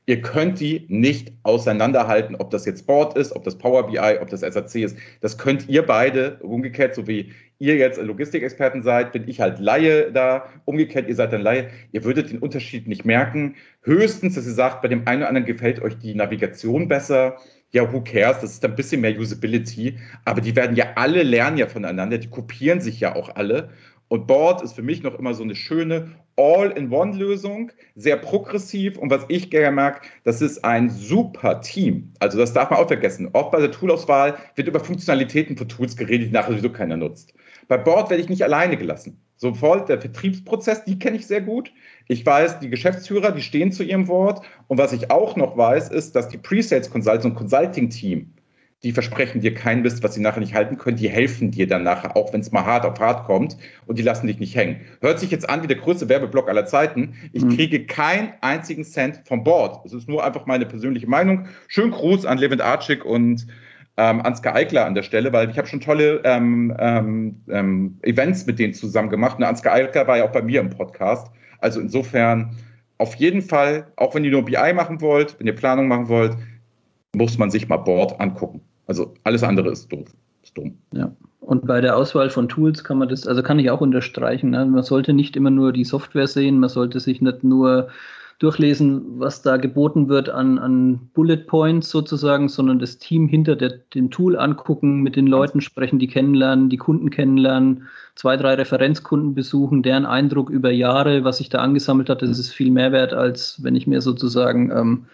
[0.05, 4.29] ihr könnt die nicht auseinanderhalten, ob das jetzt Board ist, ob das Power BI, ob
[4.29, 4.97] das SAC ist.
[5.21, 10.11] Das könnt ihr beide, umgekehrt, so wie ihr jetzt Logistikexperten seid, bin ich halt Laie
[10.11, 10.49] da.
[10.65, 11.69] Umgekehrt, ihr seid dann Laie.
[11.93, 13.55] Ihr würdet den Unterschied nicht merken.
[13.83, 17.37] Höchstens, dass ihr sagt, bei dem einen oder anderen gefällt euch die Navigation besser
[17.73, 21.57] ja, who cares, das ist ein bisschen mehr Usability, aber die werden ja alle lernen
[21.57, 23.69] ja voneinander, die kopieren sich ja auch alle.
[24.09, 28.97] Und Board ist für mich noch immer so eine schöne All-in-One-Lösung, sehr progressiv.
[28.97, 32.13] Und was ich gerne mag, das ist ein super Team.
[32.19, 33.29] Also das darf man auch vergessen.
[33.33, 37.33] Oft bei der Toolauswahl wird über Funktionalitäten von Tools geredet, die nachher sowieso keiner nutzt.
[37.67, 39.19] Bei Board werde ich nicht alleine gelassen.
[39.35, 41.71] Sofort der Vertriebsprozess, die kenne ich sehr gut.
[42.07, 44.45] Ich weiß, die Geschäftsführer, die stehen zu ihrem Wort.
[44.67, 48.33] Und was ich auch noch weiß, ist, dass die Pre-Sales Consultants und Consulting Team,
[48.83, 50.97] die versprechen dir kein Mist, was sie nachher nicht halten können.
[50.97, 54.03] Die helfen dir dann nachher, auch wenn es mal hart auf hart kommt und die
[54.03, 54.81] lassen dich nicht hängen.
[54.99, 57.15] Hört sich jetzt an wie der größte Werbeblock aller Zeiten.
[57.31, 57.55] Ich mhm.
[57.55, 59.85] kriege keinen einzigen Cent vom Board.
[59.85, 61.47] Es ist nur einfach meine persönliche Meinung.
[61.69, 63.47] Schönen Gruß an Levent Archik und
[63.97, 68.45] ähm, Ansgar Eickler an der Stelle, weil ich habe schon tolle ähm, ähm, ähm, Events
[68.45, 69.37] mit denen zusammen gemacht.
[69.37, 71.31] Und Ansgar Eickler war ja auch bei mir im Podcast.
[71.59, 72.55] Also insofern
[72.97, 76.35] auf jeden Fall, auch wenn ihr nur BI machen wollt, wenn ihr Planung machen wollt,
[77.15, 78.61] muss man sich mal Board angucken.
[78.87, 80.07] Also alles andere ist doof.
[80.43, 80.77] Ist dumm.
[80.93, 81.11] Ja.
[81.39, 84.51] Und bei der Auswahl von Tools kann man das, also kann ich auch unterstreichen.
[84.51, 84.65] Ne?
[84.65, 87.89] Man sollte nicht immer nur die Software sehen, man sollte sich nicht nur
[88.39, 93.69] durchlesen, was da geboten wird an, an Bullet Points sozusagen, sondern das Team hinter der,
[93.93, 99.33] dem Tool angucken, mit den Leuten sprechen, die kennenlernen, die Kunden kennenlernen, zwei, drei Referenzkunden
[99.33, 103.13] besuchen, deren Eindruck über Jahre, was sich da angesammelt hat, das ist viel mehr wert,
[103.13, 105.05] als wenn ich mir sozusagen ähm,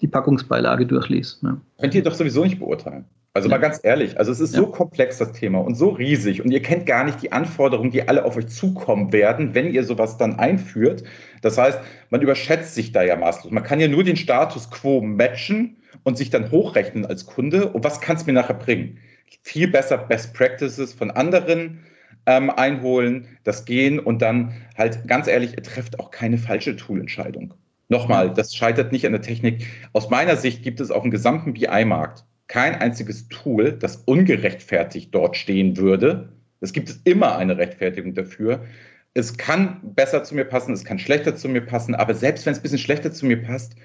[0.00, 1.44] die Packungsbeilage durchlese.
[1.44, 1.60] Ne?
[1.80, 3.04] Könnt ihr doch sowieso nicht beurteilen.
[3.34, 3.56] Also ja.
[3.56, 4.60] mal ganz ehrlich, also es ist ja.
[4.60, 8.06] so komplex das Thema und so riesig und ihr kennt gar nicht die Anforderungen, die
[8.06, 11.02] alle auf euch zukommen werden, wenn ihr sowas dann einführt.
[11.42, 11.80] Das heißt,
[12.10, 13.52] man überschätzt sich da ja maßlos.
[13.52, 17.82] Man kann ja nur den Status quo matchen und sich dann hochrechnen als Kunde und
[17.82, 18.98] was kann es mir nachher bringen?
[19.42, 21.80] viel besser Best Practices von anderen
[22.26, 27.54] ähm, einholen, das gehen und dann halt ganz ehrlich, ihr trefft auch keine falsche Toolentscheidung.
[27.88, 29.66] Nochmal, das scheitert nicht an der Technik.
[29.92, 35.36] Aus meiner Sicht gibt es auf dem gesamten BI-Markt kein einziges Tool, das ungerechtfertigt dort
[35.36, 36.28] stehen würde.
[36.60, 38.64] Es gibt immer eine Rechtfertigung dafür.
[39.14, 42.52] Es kann besser zu mir passen, es kann schlechter zu mir passen, aber selbst wenn
[42.52, 43.76] es ein bisschen schlechter zu mir passt,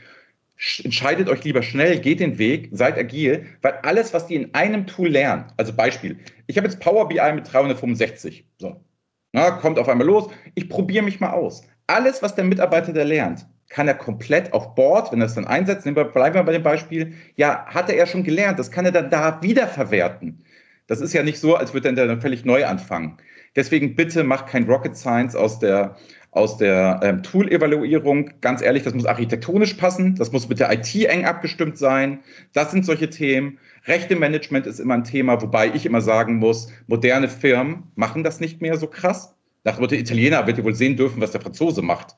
[0.84, 4.88] entscheidet euch lieber schnell, geht den Weg, seid agil, weil alles, was die in einem
[4.88, 8.84] Tool lernen, also Beispiel, ich habe jetzt Power BI mit 365, so,
[9.32, 11.64] na, kommt auf einmal los, ich probiere mich mal aus.
[11.88, 15.46] Alles, was der Mitarbeiter da lernt, kann er komplett auf Board, wenn er es dann
[15.46, 18.92] einsetzt, bleiben wir bei dem Beispiel, ja, hat er ja schon gelernt, das kann er
[18.92, 20.44] dann da wiederverwerten.
[20.88, 23.18] Das ist ja nicht so, als würde er dann völlig neu anfangen.
[23.56, 25.96] Deswegen bitte macht kein Rocket Science aus der,
[26.32, 28.32] aus der ähm, Tool-Evaluierung.
[28.42, 32.20] Ganz ehrlich, das muss architektonisch passen, das muss mit der IT eng abgestimmt sein.
[32.54, 33.60] Das sind solche Themen.
[33.86, 38.62] Rechte-Management ist immer ein Thema, wobei ich immer sagen muss, moderne Firmen machen das nicht
[38.62, 39.36] mehr so krass.
[39.64, 42.16] Nach dem Motto, Italiener wird ihr wohl sehen dürfen, was der Franzose macht.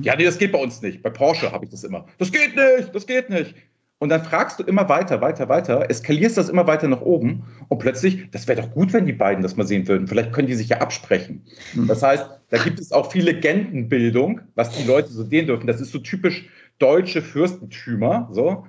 [0.00, 1.02] Ja, nee, das geht bei uns nicht.
[1.02, 2.06] Bei Porsche habe ich das immer.
[2.18, 3.54] Das geht nicht, das geht nicht.
[3.98, 7.78] Und dann fragst du immer weiter, weiter, weiter, eskalierst das immer weiter nach oben und
[7.78, 10.06] plötzlich, das wäre doch gut, wenn die beiden das mal sehen würden.
[10.06, 11.46] Vielleicht können die sich ja absprechen.
[11.74, 11.86] Mhm.
[11.86, 15.66] Das heißt, da gibt es auch viel Legendenbildung, was die Leute so sehen dürfen.
[15.66, 16.46] Das ist so typisch
[16.78, 18.28] deutsche Fürstentümer.
[18.32, 18.66] So.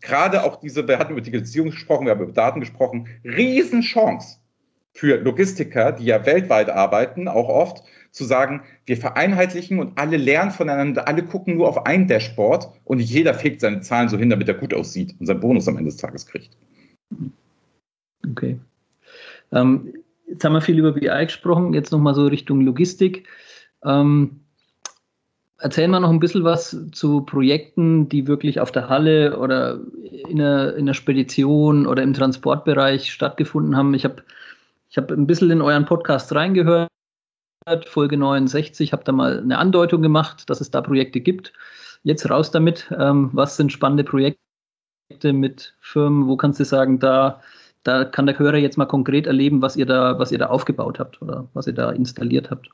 [0.00, 4.38] Gerade auch diese, wir hatten über Digitalisierung gesprochen, wir haben über Daten gesprochen, Riesenchance
[4.92, 7.84] für Logistiker, die ja weltweit arbeiten, auch oft,
[8.14, 12.98] zu sagen, wir vereinheitlichen und alle lernen voneinander, alle gucken nur auf ein Dashboard und
[12.98, 15.76] nicht jeder fegt seine Zahlen so hin, damit er gut aussieht und seinen Bonus am
[15.76, 16.56] Ende des Tages kriegt.
[18.30, 18.60] Okay.
[19.50, 19.94] Ähm,
[20.28, 23.26] jetzt haben wir viel über BI gesprochen, jetzt nochmal so Richtung Logistik.
[23.82, 24.42] Ähm,
[25.58, 29.80] erzählen wir noch ein bisschen was zu Projekten, die wirklich auf der Halle oder
[30.28, 33.92] in der, in der Spedition oder im Transportbereich stattgefunden haben.
[33.92, 34.22] Ich habe
[34.88, 36.88] ich hab ein bisschen in euren Podcast reingehört
[37.86, 41.54] Folge 69, habe da mal eine Andeutung gemacht, dass es da Projekte gibt.
[42.02, 42.92] Jetzt raus damit.
[42.98, 44.38] Ähm, was sind spannende Projekte
[45.32, 46.28] mit Firmen?
[46.28, 47.40] Wo kannst du sagen, da,
[47.82, 50.98] da kann der Hörer jetzt mal konkret erleben, was ihr da, was ihr da aufgebaut
[50.98, 52.68] habt oder was ihr da installiert habt?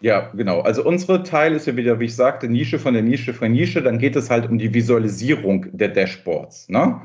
[0.00, 0.60] Ja, genau.
[0.60, 3.82] Also unsere Teil ist ja wieder, wie ich sagte, Nische von der Nische von Nische.
[3.82, 6.68] Dann geht es halt um die Visualisierung der Dashboards.
[6.68, 7.00] Ne?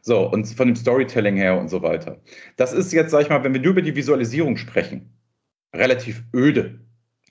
[0.00, 2.16] So, und von dem Storytelling her und so weiter.
[2.56, 5.12] Das ist jetzt, sag ich mal, wenn wir nur über die Visualisierung sprechen,
[5.74, 6.80] relativ öde.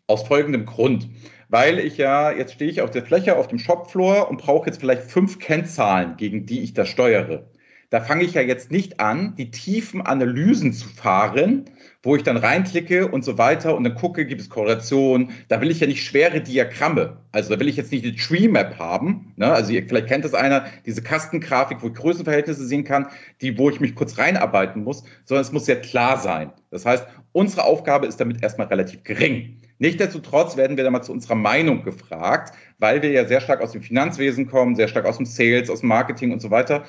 [0.08, 1.10] Aus folgendem Grund.
[1.50, 4.80] Weil ich ja, jetzt stehe ich auf der Fläche, auf dem Shopfloor und brauche jetzt
[4.80, 7.50] vielleicht fünf Kennzahlen, gegen die ich das steuere.
[7.90, 11.66] Da fange ich ja jetzt nicht an, die tiefen Analysen zu fahren,
[12.02, 15.32] wo ich dann reinklicke und so weiter und dann gucke, gibt es Korrelation.
[15.50, 17.18] Da will ich ja nicht schwere Diagramme.
[17.32, 19.34] Also da will ich jetzt nicht eine Tree Map haben.
[19.36, 19.52] Ne?
[19.52, 23.08] Also ihr, vielleicht kennt das einer, diese Kastengrafik, wo ich Größenverhältnisse sehen kann,
[23.42, 26.52] die, wo ich mich kurz reinarbeiten muss, sondern es muss ja klar sein.
[26.72, 29.62] Das heißt, Unsere Aufgabe ist damit erstmal relativ gering.
[29.78, 33.72] Nichtsdestotrotz werden wir da mal zu unserer Meinung gefragt, weil wir ja sehr stark aus
[33.72, 36.86] dem Finanzwesen kommen, sehr stark aus dem Sales, aus dem Marketing und so weiter.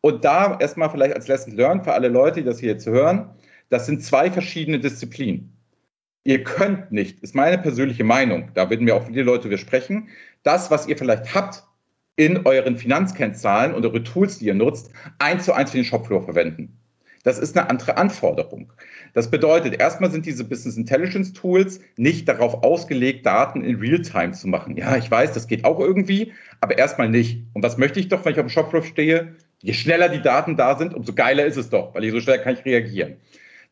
[0.00, 3.30] Und da erstmal vielleicht als Lesson learned für alle Leute, die das hier jetzt hören,
[3.68, 5.56] das sind zwei verschiedene Disziplinen.
[6.24, 10.08] Ihr könnt nicht, ist meine persönliche Meinung, da werden mir auch viele Leute widersprechen,
[10.42, 11.64] das, was ihr vielleicht habt
[12.16, 16.22] in euren Finanzkennzahlen und eure Tools, die ihr nutzt, eins zu eins für den Shopfloor
[16.22, 16.78] verwenden.
[17.24, 18.70] Das ist eine andere Anforderung.
[19.14, 24.46] Das bedeutet, erstmal sind diese Business Intelligence Tools nicht darauf ausgelegt, Daten in Realtime zu
[24.46, 24.76] machen.
[24.76, 27.42] Ja, ich weiß, das geht auch irgendwie, aber erstmal nicht.
[27.54, 29.34] Und was möchte ich doch, wenn ich auf dem Shopfloor stehe?
[29.62, 32.40] Je schneller die Daten da sind, umso geiler ist es doch, weil je so schnell
[32.40, 33.16] kann ich reagieren.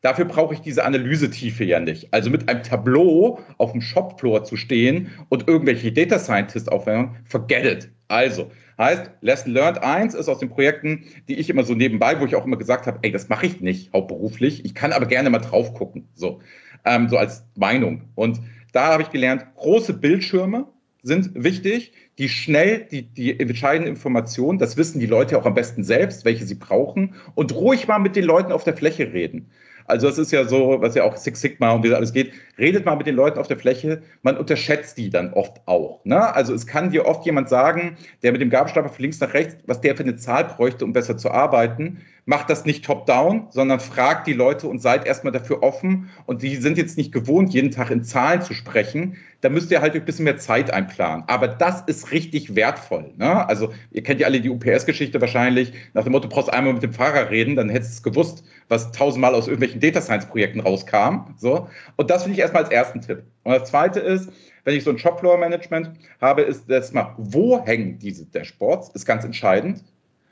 [0.03, 2.13] Dafür brauche ich diese Analysetiefe ja nicht.
[2.13, 7.65] Also mit einem Tableau auf dem Shopfloor zu stehen und irgendwelche Data Scientist aufwärmen, forget
[7.65, 7.89] it.
[8.09, 12.25] Also, Heißt, Lesson Learned 1 ist aus den Projekten, die ich immer so nebenbei, wo
[12.25, 15.29] ich auch immer gesagt habe, ey, das mache ich nicht hauptberuflich, ich kann aber gerne
[15.29, 16.41] mal drauf gucken, so,
[16.83, 18.01] ähm, so als Meinung.
[18.15, 18.39] Und
[18.71, 20.67] da habe ich gelernt, große Bildschirme
[21.03, 25.83] sind wichtig, die schnell die, die entscheidende Information, das wissen die Leute auch am besten
[25.83, 29.51] selbst, welche sie brauchen, und ruhig mal mit den Leuten auf der Fläche reden.
[29.85, 32.33] Also es ist ja so, was ja auch Six Sigma und wie das alles geht,
[32.57, 36.03] redet mal mit den Leuten auf der Fläche, man unterschätzt die dann oft auch.
[36.05, 36.33] Ne?
[36.33, 39.57] Also es kann dir oft jemand sagen, der mit dem Gabelstapler von links nach rechts,
[39.65, 43.79] was der für eine Zahl bräuchte, um besser zu arbeiten macht das nicht top-down, sondern
[43.79, 46.09] fragt die Leute und seid erstmal dafür offen.
[46.25, 49.17] Und die sind jetzt nicht gewohnt, jeden Tag in Zahlen zu sprechen.
[49.43, 51.25] Da müsst ihr halt ein bisschen mehr Zeit einplanen.
[51.27, 53.11] Aber das ist richtig wertvoll.
[53.17, 53.45] Ne?
[53.49, 55.73] Also, ihr kennt ja alle die UPS-Geschichte wahrscheinlich.
[55.93, 58.93] Nach dem Motto, brauchst einmal mit dem Fahrer reden, dann hättest du es gewusst, was
[58.93, 61.33] tausendmal aus irgendwelchen Data Science-Projekten rauskam.
[61.35, 61.67] So.
[61.97, 63.23] Und das finde ich erstmal als ersten Tipp.
[63.43, 64.31] Und das zweite ist,
[64.63, 65.91] wenn ich so ein Shopfloor-Management
[66.21, 68.91] habe, ist das mal, wo hängen diese Dashboards?
[68.91, 69.83] Ist ganz entscheidend.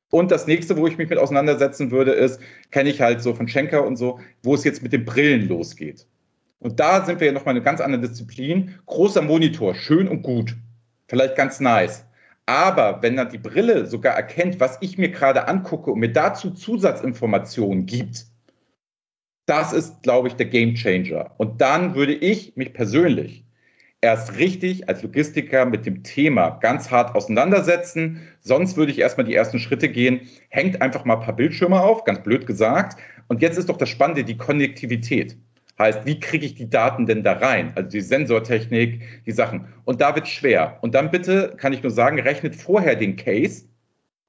[0.10, 2.40] Und das nächste, wo ich mich mit auseinandersetzen würde, ist,
[2.72, 6.06] kenne ich halt so von Schenker und so, wo es jetzt mit den Brillen losgeht.
[6.62, 8.76] Und da sind wir ja nochmal eine ganz andere Disziplin.
[8.86, 10.56] Großer Monitor, schön und gut.
[11.08, 12.06] Vielleicht ganz nice.
[12.46, 16.52] Aber wenn dann die Brille sogar erkennt, was ich mir gerade angucke und mir dazu
[16.52, 18.26] Zusatzinformationen gibt,
[19.48, 21.32] das ist, glaube ich, der Game Changer.
[21.38, 23.44] Und dann würde ich mich persönlich
[24.00, 28.22] erst richtig als Logistiker mit dem Thema ganz hart auseinandersetzen.
[28.40, 30.22] Sonst würde ich erstmal die ersten Schritte gehen.
[30.50, 33.00] Hängt einfach mal ein paar Bildschirme auf, ganz blöd gesagt.
[33.30, 35.38] Und jetzt ist doch das Spannende, die Konnektivität.
[35.82, 37.74] Heißt, wie kriege ich die Daten denn da rein?
[37.76, 39.66] Also die Sensortechnik, die Sachen.
[39.84, 40.78] Und da wird schwer.
[40.82, 43.66] Und dann bitte kann ich nur sagen, rechnet vorher den Case.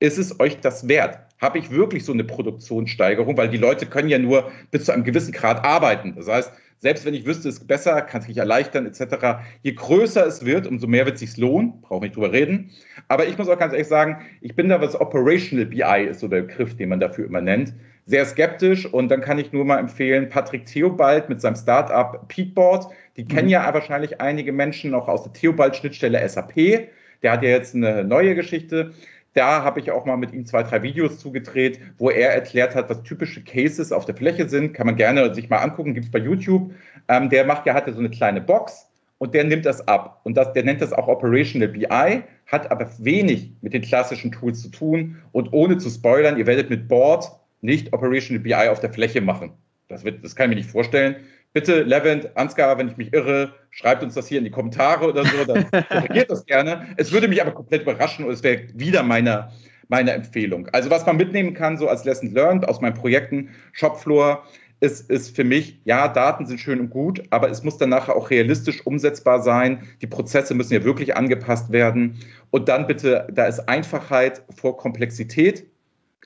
[0.00, 1.18] Ist es euch das wert?
[1.40, 3.36] Habe ich wirklich so eine Produktionssteigerung?
[3.36, 6.14] Weil die Leute können ja nur bis zu einem gewissen Grad arbeiten.
[6.16, 9.44] Das heißt, selbst wenn ich wüsste, es ist besser, kann es mich erleichtern, etc.
[9.62, 12.70] Je größer es wird, umso mehr wird es sich lohnen, brauche nicht drüber reden.
[13.06, 16.26] Aber ich muss auch ganz ehrlich sagen, ich bin da, was Operational BI ist so
[16.26, 17.72] der Begriff, den man dafür immer nennt,
[18.12, 18.84] sehr skeptisch.
[18.84, 22.92] Und dann kann ich nur mal empfehlen, Patrick Theobald mit seinem Startup Peakboard.
[23.16, 23.28] Die mhm.
[23.28, 26.90] kennen ja wahrscheinlich einige Menschen auch aus der Theobald-Schnittstelle SAP.
[27.22, 28.92] Der hat ja jetzt eine neue Geschichte.
[29.32, 32.90] Da habe ich auch mal mit ihm zwei, drei Videos zugedreht, wo er erklärt hat,
[32.90, 34.74] was typische Cases auf der Fläche sind.
[34.74, 36.70] Kann man gerne sich mal angucken, gibt es bei YouTube.
[37.08, 40.20] Ähm, der macht ja, hat ja so eine kleine Box und der nimmt das ab.
[40.24, 44.60] Und das, der nennt das auch Operational BI, hat aber wenig mit den klassischen Tools
[44.60, 45.16] zu tun.
[45.32, 47.32] Und ohne zu spoilern, ihr werdet mit Board
[47.62, 49.52] nicht Operational BI auf der Fläche machen.
[49.88, 51.16] Das, wird, das kann ich mir nicht vorstellen.
[51.52, 55.24] Bitte, Levent, Ansgar, wenn ich mich irre, schreibt uns das hier in die Kommentare oder
[55.24, 56.88] so, dann reagiert das gerne.
[56.96, 59.50] Es würde mich aber komplett überraschen und es wäre wieder meine,
[59.88, 60.68] meine Empfehlung.
[60.72, 64.44] Also was man mitnehmen kann, so als Lesson Learned aus meinen Projekten, Shopfloor,
[64.80, 68.16] ist, ist für mich, ja, Daten sind schön und gut, aber es muss dann nachher
[68.16, 69.86] auch realistisch umsetzbar sein.
[70.00, 72.18] Die Prozesse müssen ja wirklich angepasst werden.
[72.50, 75.66] Und dann bitte, da ist Einfachheit vor Komplexität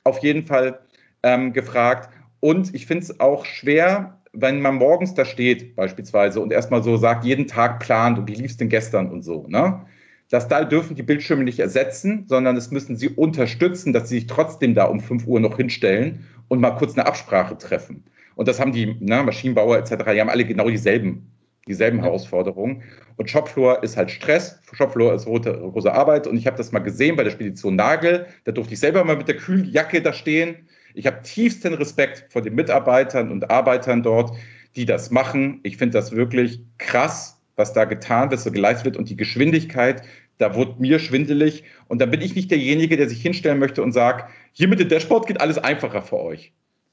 [0.05, 0.79] auf jeden Fall
[1.23, 2.11] ähm, gefragt.
[2.41, 6.97] Und ich finde es auch schwer, wenn man morgens da steht, beispielsweise, und erstmal so
[6.97, 9.81] sagt, jeden Tag plant und wie lief es denn gestern und so, ne?
[10.29, 14.27] Das da dürfen die Bildschirme nicht ersetzen, sondern es müssen sie unterstützen, dass sie sich
[14.27, 18.05] trotzdem da um 5 Uhr noch hinstellen und mal kurz eine Absprache treffen.
[18.35, 21.31] Und das haben die ne, Maschinenbauer etc., die haben alle genau dieselben,
[21.69, 22.83] dieselben Herausforderungen.
[23.17, 26.27] Und Shopfloor ist halt Stress, Shopfloor ist rote, große Arbeit.
[26.27, 29.17] Und ich habe das mal gesehen bei der Spedition Nagel, da durfte ich selber mal
[29.17, 30.67] mit der Kühljacke da stehen
[30.97, 34.35] ich habe tiefsten Respekt vor den Mitarbeitern und Arbeitern dort,
[34.77, 35.61] die das machen.
[35.63, 40.03] Ich finde das wirklich krass, was da getan wird, so geleistet wird und die Geschwindigkeit,
[40.39, 41.65] da wurde mir schwindelig.
[41.89, 44.89] Und da bin ich nicht derjenige, der sich hinstellen möchte und sagt, hier mit dem
[44.89, 46.53] Dashboard geht alles einfacher für euch.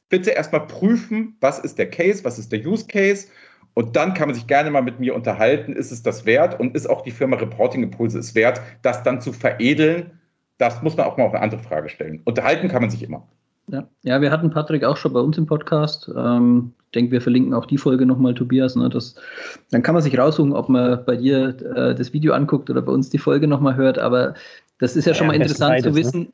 [0.10, 3.28] Bitte erstmal prüfen, was ist der Case, was ist der Use Case.
[3.74, 6.76] Und dann kann man sich gerne mal mit mir unterhalten, ist es das wert und
[6.76, 10.20] ist auch die Firma Reporting Impulse es wert, das dann zu veredeln?
[10.58, 12.22] Das muss man auch mal auf eine andere Frage stellen.
[12.26, 13.28] Unterhalten kann man sich immer.
[13.68, 13.88] Ja.
[14.04, 16.12] ja, wir hatten Patrick auch schon bei uns im Podcast.
[16.16, 18.76] Ähm, ich denke, wir verlinken auch die Folge nochmal, Tobias.
[18.76, 18.90] Ne?
[18.90, 19.16] Das,
[19.72, 22.92] dann kann man sich raussuchen, ob man bei dir äh, das Video anguckt oder bei
[22.92, 23.98] uns die Folge nochmal hört.
[23.98, 24.34] Aber
[24.80, 25.96] das ist ja, ja schon mal interessant beides, zu ne?
[25.96, 26.22] wissen.
[26.22, 26.34] Ne?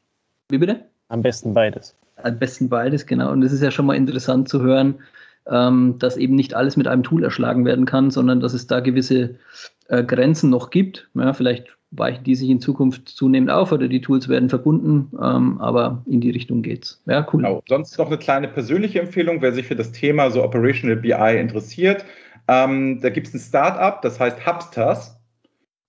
[0.49, 0.81] Wie bitte?
[1.09, 1.95] Am besten beides.
[2.23, 3.31] Am besten beides, genau.
[3.31, 4.95] Und es ist ja schon mal interessant zu hören,
[5.47, 8.79] ähm, dass eben nicht alles mit einem Tool erschlagen werden kann, sondern dass es da
[8.79, 9.35] gewisse
[9.87, 11.09] äh, Grenzen noch gibt.
[11.13, 15.59] Ja, vielleicht weichen die sich in Zukunft zunehmend auf oder die Tools werden verbunden, ähm,
[15.59, 17.01] aber in die Richtung geht's.
[17.05, 17.41] Ja, cool.
[17.41, 17.63] Genau.
[17.67, 22.05] Sonst noch eine kleine persönliche Empfehlung, wer sich für das Thema so Operational BI interessiert.
[22.47, 25.15] Ähm, da gibt es ein Startup, das heißt Hubsters.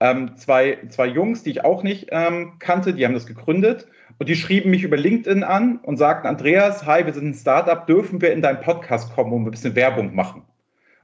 [0.02, 3.86] Ähm, zwei, zwei Jungs, die ich auch nicht ähm, kannte, die haben das gegründet
[4.18, 7.86] und die schrieben mich über LinkedIn an und sagten, Andreas, hi, wir sind ein Startup,
[7.86, 10.42] dürfen wir in deinen Podcast kommen und ein bisschen Werbung machen?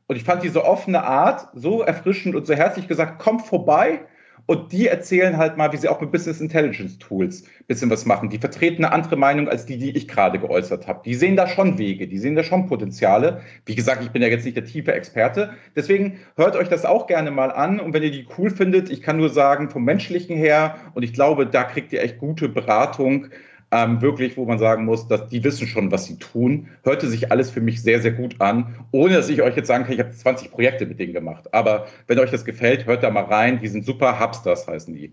[0.06, 4.00] Und ich fand diese offene Art so erfrischend und so herzlich gesagt, komm vorbei,
[4.46, 8.30] und die erzählen halt mal, wie sie auch mit Business Intelligence Tools bisschen was machen.
[8.30, 11.02] Die vertreten eine andere Meinung als die, die ich gerade geäußert habe.
[11.04, 13.40] Die sehen da schon Wege, die sehen da schon Potenziale.
[13.64, 15.50] Wie gesagt, ich bin ja jetzt nicht der tiefe Experte.
[15.74, 17.80] Deswegen hört euch das auch gerne mal an.
[17.80, 21.12] Und wenn ihr die cool findet, ich kann nur sagen, vom menschlichen her, und ich
[21.12, 23.26] glaube, da kriegt ihr echt gute Beratung
[23.72, 26.68] ähm, wirklich, wo man sagen muss, dass die wissen schon, was sie tun.
[26.84, 29.84] Hörte sich alles für mich sehr, sehr gut an, ohne dass ich euch jetzt sagen
[29.84, 31.52] kann, ich habe 20 Projekte mit denen gemacht.
[31.52, 33.60] Aber wenn euch das gefällt, hört da mal rein.
[33.60, 35.12] Die sind super, Hubsters heißen die.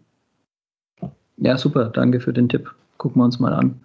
[1.38, 2.74] Ja, super, danke für den Tipp.
[2.98, 3.82] Gucken wir uns mal an.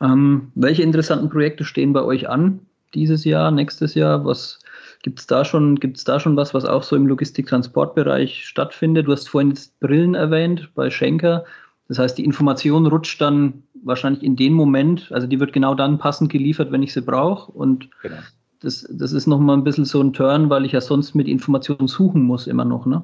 [0.00, 2.60] Ähm, welche interessanten Projekte stehen bei euch an
[2.94, 4.24] dieses Jahr, nächstes Jahr?
[4.24, 4.60] Was
[5.02, 5.76] gibt es da schon?
[5.76, 9.06] Gibt es da schon was, was auch so im Logistik-Transportbereich stattfindet?
[9.06, 11.44] Du hast vorhin jetzt Brillen erwähnt bei Schenker.
[11.92, 15.98] Das heißt, die Information rutscht dann wahrscheinlich in den Moment, also die wird genau dann
[15.98, 17.52] passend geliefert, wenn ich sie brauche.
[17.52, 18.16] Und genau.
[18.60, 21.88] das, das ist nochmal ein bisschen so ein Turn, weil ich ja sonst mit Informationen
[21.88, 23.02] suchen muss immer noch, ne?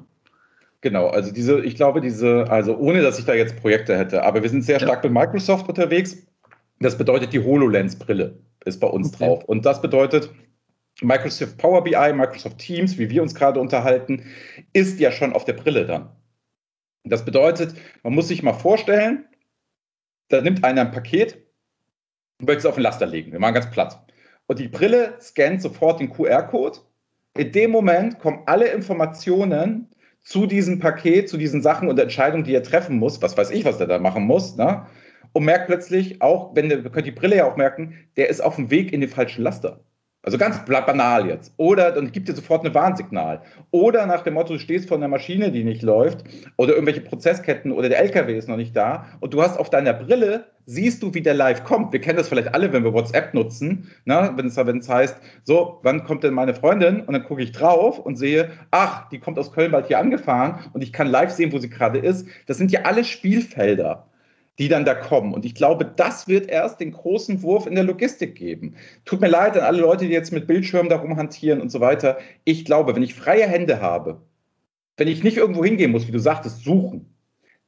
[0.81, 4.41] Genau, also diese, ich glaube, diese, also ohne dass ich da jetzt Projekte hätte, aber
[4.41, 5.09] wir sind sehr stark ja.
[5.11, 6.25] mit Microsoft unterwegs.
[6.79, 9.25] Das bedeutet, die HoloLens-Brille ist bei uns okay.
[9.25, 9.43] drauf.
[9.43, 10.31] Und das bedeutet,
[11.03, 14.23] Microsoft Power BI, Microsoft Teams, wie wir uns gerade unterhalten,
[14.73, 16.09] ist ja schon auf der Brille dann.
[17.09, 19.25] Das bedeutet, man muss sich mal vorstellen,
[20.29, 21.37] da nimmt einer ein Paket
[22.39, 23.31] und möchte es auf den Laster legen.
[23.31, 24.05] Wir machen ganz platt.
[24.47, 26.79] Und die Brille scannt sofort den QR-Code.
[27.37, 29.87] In dem Moment kommen alle Informationen
[30.21, 33.21] zu diesem Paket, zu diesen Sachen und Entscheidungen, die er treffen muss.
[33.21, 34.55] Was weiß ich, was der da machen muss.
[34.57, 34.85] Ne?
[35.33, 38.55] Und merkt plötzlich auch, wenn der, können die Brille ja auch merken, der ist auf
[38.55, 39.83] dem Weg in den falschen Laster.
[40.21, 41.53] Also ganz banal jetzt.
[41.55, 43.41] Oder dann gibt dir sofort ein Warnsignal.
[43.71, 46.25] Oder nach dem Motto, du stehst vor einer Maschine, die nicht läuft,
[46.57, 49.93] oder irgendwelche Prozessketten oder der LKW ist noch nicht da und du hast auf deiner
[49.93, 51.93] Brille, siehst du, wie der live kommt.
[51.93, 54.33] Wir kennen das vielleicht alle, wenn wir WhatsApp nutzen, ne?
[54.35, 56.99] wenn, es, wenn es heißt, so, wann kommt denn meine Freundin?
[56.99, 60.59] Und dann gucke ich drauf und sehe, ach, die kommt aus Köln bald hier angefahren
[60.73, 62.27] und ich kann live sehen, wo sie gerade ist.
[62.45, 64.08] Das sind ja alle Spielfelder
[64.59, 65.33] die dann da kommen.
[65.33, 68.75] Und ich glaube, das wird erst den großen Wurf in der Logistik geben.
[69.05, 72.17] Tut mir leid an alle Leute, die jetzt mit Bildschirmen darum hantieren und so weiter.
[72.43, 74.21] Ich glaube, wenn ich freie Hände habe,
[74.97, 77.15] wenn ich nicht irgendwo hingehen muss, wie du sagtest, suchen,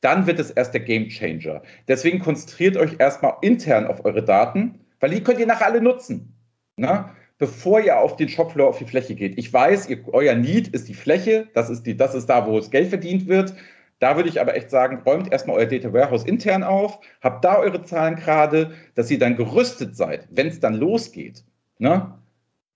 [0.02, 1.62] dann wird es erst der Game Changer.
[1.88, 6.36] Deswegen konzentriert euch erstmal intern auf eure Daten, weil die könnt ihr nachher alle nutzen.
[6.76, 7.16] Na?
[7.42, 9.36] bevor ihr auf den Shopfloor auf die Fläche geht.
[9.40, 12.56] Ich weiß, ihr, euer Need ist die Fläche, das ist, die, das ist da, wo
[12.60, 13.56] es Geld verdient wird.
[14.02, 17.60] Da würde ich aber echt sagen, räumt erstmal euer Data Warehouse intern auf, habt da
[17.60, 21.44] eure Zahlen gerade, dass ihr dann gerüstet seid, wenn es dann losgeht,
[21.78, 22.12] ne?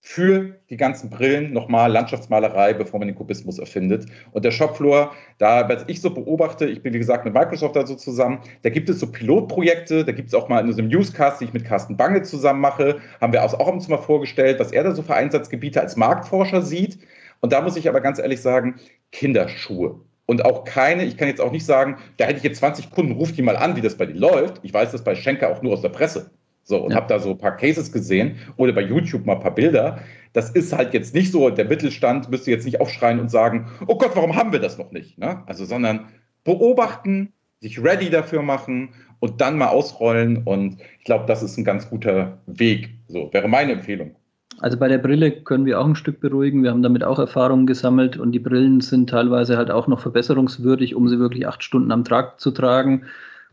[0.01, 4.05] für die ganzen Brillen nochmal Landschaftsmalerei, bevor man den Kubismus erfindet.
[4.33, 7.87] Und der Shopfloor, da, was ich so beobachte, ich bin wie gesagt mit Microsoft da
[7.87, 11.41] so zusammen, da gibt es so Pilotprojekte, da gibt es auch mal in einem Newscast,
[11.41, 14.83] die ich mit Carsten Bange zusammen mache, haben wir auch uns mal vorgestellt, was er
[14.83, 16.99] da so für Einsatzgebiete als Marktforscher sieht.
[17.41, 18.75] Und da muss ich aber ganz ehrlich sagen,
[19.11, 22.91] Kinderschuhe und auch keine, ich kann jetzt auch nicht sagen, da hätte ich jetzt 20
[22.91, 24.59] Kunden, ruft die mal an, wie das bei denen läuft.
[24.63, 26.31] Ich weiß das bei Schenker auch nur aus der Presse.
[26.63, 26.97] So, und ja.
[26.97, 29.99] habe da so ein paar Cases gesehen oder bei YouTube mal ein paar Bilder.
[30.33, 33.97] Das ist halt jetzt nicht so, der Mittelstand müsste jetzt nicht aufschreien und sagen, oh
[33.97, 35.17] Gott, warum haben wir das noch nicht?
[35.19, 35.43] Ne?
[35.45, 36.07] Also, sondern
[36.43, 40.37] beobachten, sich ready dafür machen und dann mal ausrollen.
[40.43, 42.89] Und ich glaube, das ist ein ganz guter Weg.
[43.07, 44.15] So, wäre meine Empfehlung.
[44.59, 46.63] Also bei der Brille können wir auch ein Stück beruhigen.
[46.63, 50.95] Wir haben damit auch Erfahrungen gesammelt und die Brillen sind teilweise halt auch noch verbesserungswürdig,
[50.95, 53.03] um sie wirklich acht Stunden am Tag zu tragen.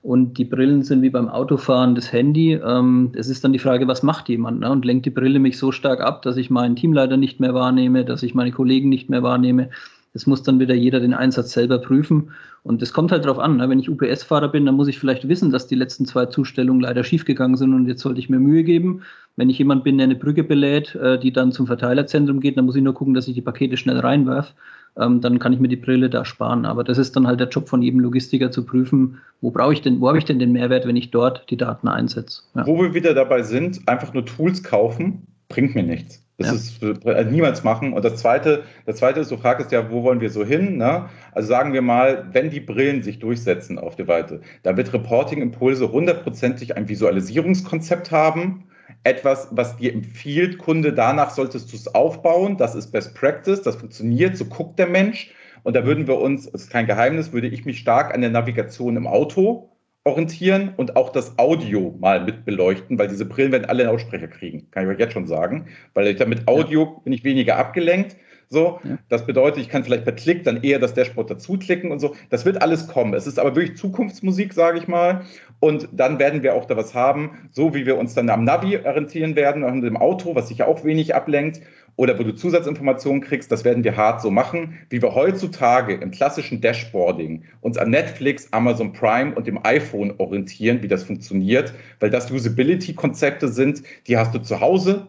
[0.02, 2.54] Und die Brillen sind wie beim Autofahren das Handy.
[2.54, 4.60] Ähm, es ist dann die Frage, was macht jemand?
[4.60, 4.70] Ne?
[4.70, 8.04] Und lenkt die Brille mich so stark ab, dass ich meinen Teamleiter nicht mehr wahrnehme,
[8.04, 9.70] dass ich meine Kollegen nicht mehr wahrnehme.
[10.14, 12.30] Das muss dann wieder jeder den Einsatz selber prüfen.
[12.62, 13.68] Und es kommt halt darauf an, ne?
[13.68, 17.02] wenn ich UPS-Fahrer bin, dann muss ich vielleicht wissen, dass die letzten zwei Zustellungen leider
[17.02, 19.02] schiefgegangen sind und jetzt sollte ich mir Mühe geben.
[19.36, 22.66] Wenn ich jemand bin, der eine Brücke belädt, äh, die dann zum Verteilerzentrum geht, dann
[22.66, 24.52] muss ich nur gucken, dass ich die Pakete schnell reinwerfe.
[24.98, 26.66] Ähm, dann kann ich mir die Brille da sparen.
[26.66, 29.80] Aber das ist dann halt der Job von jedem Logistiker zu prüfen, wo brauche ich
[29.80, 32.42] denn, wo habe ich denn den Mehrwert, wenn ich dort die Daten einsetze.
[32.54, 32.66] Ja.
[32.66, 36.21] Wo wir wieder dabei sind, einfach nur Tools kaufen, bringt mir nichts.
[36.38, 36.48] Das
[36.80, 36.88] ja.
[36.88, 37.92] ist äh, niemals machen.
[37.92, 40.78] Und das zweite, das zweite ist, du fragst ja, wo wollen wir so hin?
[40.78, 41.08] Ne?
[41.32, 45.42] Also sagen wir mal, wenn die Brillen sich durchsetzen auf der Weite, da wird Reporting
[45.42, 48.64] Impulse hundertprozentig ein Visualisierungskonzept haben.
[49.04, 52.56] Etwas, was dir empfiehlt, Kunde, danach solltest du es aufbauen.
[52.56, 55.32] Das ist Best Practice, das funktioniert, so guckt der Mensch.
[55.64, 58.30] Und da würden wir uns, das ist kein Geheimnis, würde ich mich stark an der
[58.30, 59.71] Navigation im Auto
[60.04, 64.68] orientieren und auch das Audio mal mit beleuchten, weil diese Brillen werden alle Lautsprecher kriegen,
[64.70, 67.00] kann ich euch jetzt schon sagen, weil ich damit Audio ja.
[67.04, 68.16] bin ich weniger abgelenkt.
[68.48, 68.98] So, ja.
[69.08, 72.14] das bedeutet, ich kann vielleicht per Klick dann eher das Dashboard dazu klicken und so.
[72.28, 73.14] Das wird alles kommen.
[73.14, 75.22] Es ist aber wirklich Zukunftsmusik, sage ich mal.
[75.58, 78.76] Und dann werden wir auch da was haben, so wie wir uns dann am Navi
[78.76, 81.62] orientieren werden, und im Auto, was sich ja auch wenig ablenkt
[81.96, 86.10] oder wo du Zusatzinformationen kriegst, das werden wir hart so machen, wie wir heutzutage im
[86.10, 92.10] klassischen Dashboarding uns an Netflix, Amazon Prime und dem iPhone orientieren, wie das funktioniert, weil
[92.10, 95.06] das Usability-Konzepte sind, die hast du zu Hause,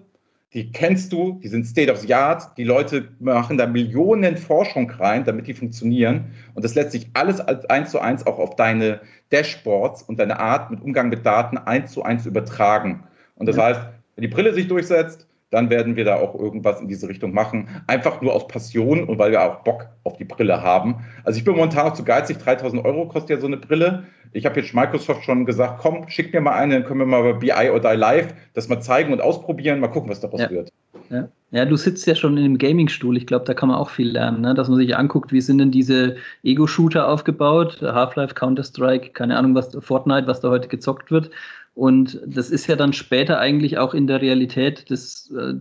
[0.53, 4.89] die kennst du, die sind State of the Art, die Leute machen da Millionen Forschung
[4.91, 8.55] rein, damit die funktionieren und das lässt sich alles als eins zu eins auch auf
[8.55, 13.03] deine Dashboards und deine Art mit Umgang mit Daten eins zu eins übertragen.
[13.35, 13.81] Und das heißt,
[14.15, 17.67] wenn die Brille sich durchsetzt, dann werden wir da auch irgendwas in diese Richtung machen.
[17.85, 20.95] Einfach nur aus Passion und weil wir auch Bock auf die Brille haben.
[21.23, 22.39] Also ich bin momentan auch zu geizig.
[22.39, 24.05] 3000 Euro kostet ja so eine Brille.
[24.31, 27.21] Ich habe jetzt Microsoft schon gesagt, komm, schick mir mal eine, dann können wir mal
[27.21, 30.49] bei BI oder Die Live das mal zeigen und ausprobieren, mal gucken, was daraus ja.
[30.49, 30.71] wird.
[31.11, 31.29] Ja.
[31.51, 31.65] ja.
[31.65, 33.15] du sitzt ja schon in einem Gaming-Stuhl.
[33.15, 34.55] Ich glaube, da kann man auch viel lernen, ne?
[34.55, 39.77] dass man sich anguckt, wie sind denn diese Ego-Shooter aufgebaut, Half-Life, Counter-Strike, keine Ahnung, was
[39.79, 41.29] Fortnite, was da heute gezockt wird.
[41.75, 45.53] Und das ist ja dann später eigentlich auch in der Realität, das, äh,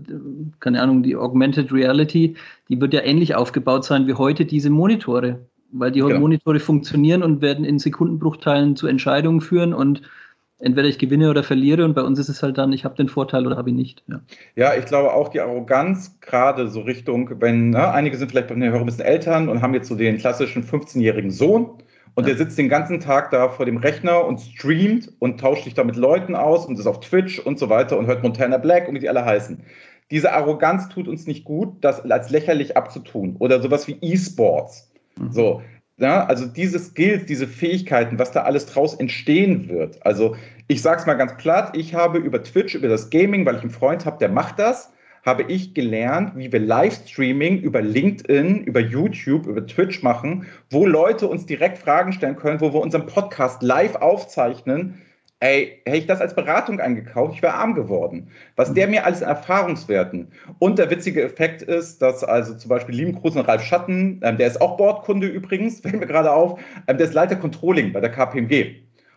[0.60, 2.36] keine Ahnung, die Augmented Reality,
[2.68, 5.46] die wird ja ähnlich aufgebaut sein wie heute diese Monitore.
[5.74, 6.20] weil die genau.
[6.20, 10.02] Monitore funktionieren und werden in Sekundenbruchteilen zu Entscheidungen führen und
[10.62, 13.08] entweder ich gewinne oder verliere und bei uns ist es halt dann, ich habe den
[13.08, 14.02] Vorteil oder habe ihn nicht.
[14.06, 14.20] Ja.
[14.54, 14.74] ja.
[14.78, 18.64] ich glaube auch die Arroganz, gerade so Richtung, wenn ne, einige sind vielleicht bei den
[18.64, 21.70] Hörern ein bisschen Eltern und haben jetzt so den klassischen 15-jährigen Sohn
[22.14, 22.34] und ja.
[22.34, 25.84] der sitzt den ganzen Tag da vor dem Rechner und streamt und tauscht sich da
[25.84, 28.94] mit Leuten aus und ist auf Twitch und so weiter und hört Montana Black und
[28.94, 29.62] wie die alle heißen.
[30.10, 33.36] Diese Arroganz tut uns nicht gut, das als lächerlich abzutun.
[33.38, 34.92] Oder sowas wie E-Sports.
[35.16, 35.32] Mhm.
[35.32, 35.62] So,
[35.96, 40.04] ja, also diese Skills, diese Fähigkeiten, was da alles draus entstehen wird.
[40.04, 40.36] Also
[40.68, 43.62] ich sage es mal ganz platt, ich habe über Twitch, über das Gaming, weil ich
[43.62, 44.91] einen Freund habe, der macht das,
[45.22, 51.28] habe ich gelernt, wie wir Livestreaming über LinkedIn, über YouTube, über Twitch machen, wo Leute
[51.28, 55.00] uns direkt Fragen stellen können, wo wir unseren Podcast live aufzeichnen.
[55.38, 58.28] Ey, hätte ich das als Beratung eingekauft, ich wäre arm geworden.
[58.54, 60.28] Was der mir alles Erfahrungswerten.
[60.60, 64.38] Und der witzige Effekt ist, dass also zum Beispiel lieben Gruß an Ralf Schatten, ähm,
[64.38, 68.00] der ist auch Bordkunde übrigens, fällt mir gerade auf, ähm, der ist Leiter Controlling bei
[68.00, 68.76] der KPMG.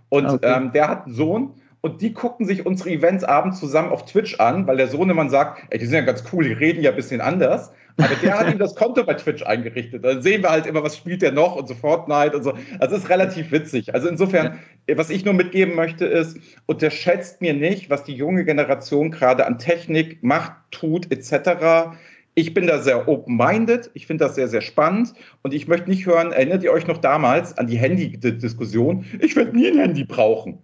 [0.10, 0.54] Und okay.
[0.56, 1.54] ähm, der hat einen Sohn,
[1.86, 5.62] und die gucken sich unsere Events abends zusammen auf Twitch an, weil der Sohnemann sagt,
[5.70, 7.72] ey, die sind ja ganz cool, die reden ja ein bisschen anders.
[7.98, 10.04] Aber der hat ihm das Konto bei Twitch eingerichtet.
[10.04, 12.54] Dann sehen wir halt immer, was spielt der noch und so Fortnite und so.
[12.80, 13.94] Also es ist relativ witzig.
[13.94, 14.60] Also insofern,
[14.90, 14.98] ja.
[14.98, 19.60] was ich nur mitgeben möchte, ist, unterschätzt mir nicht, was die junge Generation gerade an
[19.60, 21.96] Technik macht, tut, etc.
[22.34, 25.14] Ich bin da sehr open-minded, ich finde das sehr, sehr spannend
[25.44, 29.06] und ich möchte nicht hören, erinnert ihr euch noch damals an die Handy-Diskussion?
[29.20, 30.64] Ich werde nie ein Handy brauchen.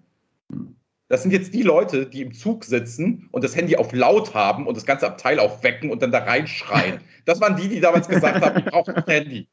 [1.12, 4.66] Das sind jetzt die Leute, die im Zug sitzen und das Handy auf laut haben
[4.66, 7.00] und das ganze Abteil aufwecken und dann da reinschreien.
[7.26, 9.48] Das waren die, die damals gesagt haben, ich brauche ein Handy.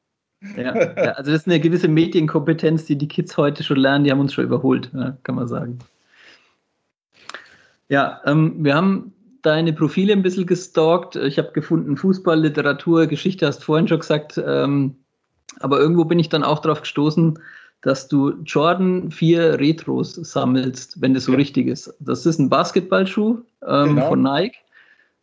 [0.56, 4.10] Ja, ja, also das ist eine gewisse Medienkompetenz, die die Kids heute schon lernen, die
[4.10, 4.90] haben uns schon überholt,
[5.22, 5.78] kann man sagen.
[7.90, 11.16] Ja, ähm, wir haben deine Profile ein bisschen gestalkt.
[11.16, 14.40] Ich habe gefunden, Fußball, Literatur, Geschichte hast du vorhin schon gesagt.
[14.42, 14.96] Ähm,
[15.60, 17.38] aber irgendwo bin ich dann auch darauf gestoßen,
[17.82, 21.38] dass du Jordan 4 Retros sammelst, wenn das so ja.
[21.38, 21.94] richtig ist.
[22.00, 24.08] Das ist ein Basketballschuh ähm, genau.
[24.08, 24.56] von Nike.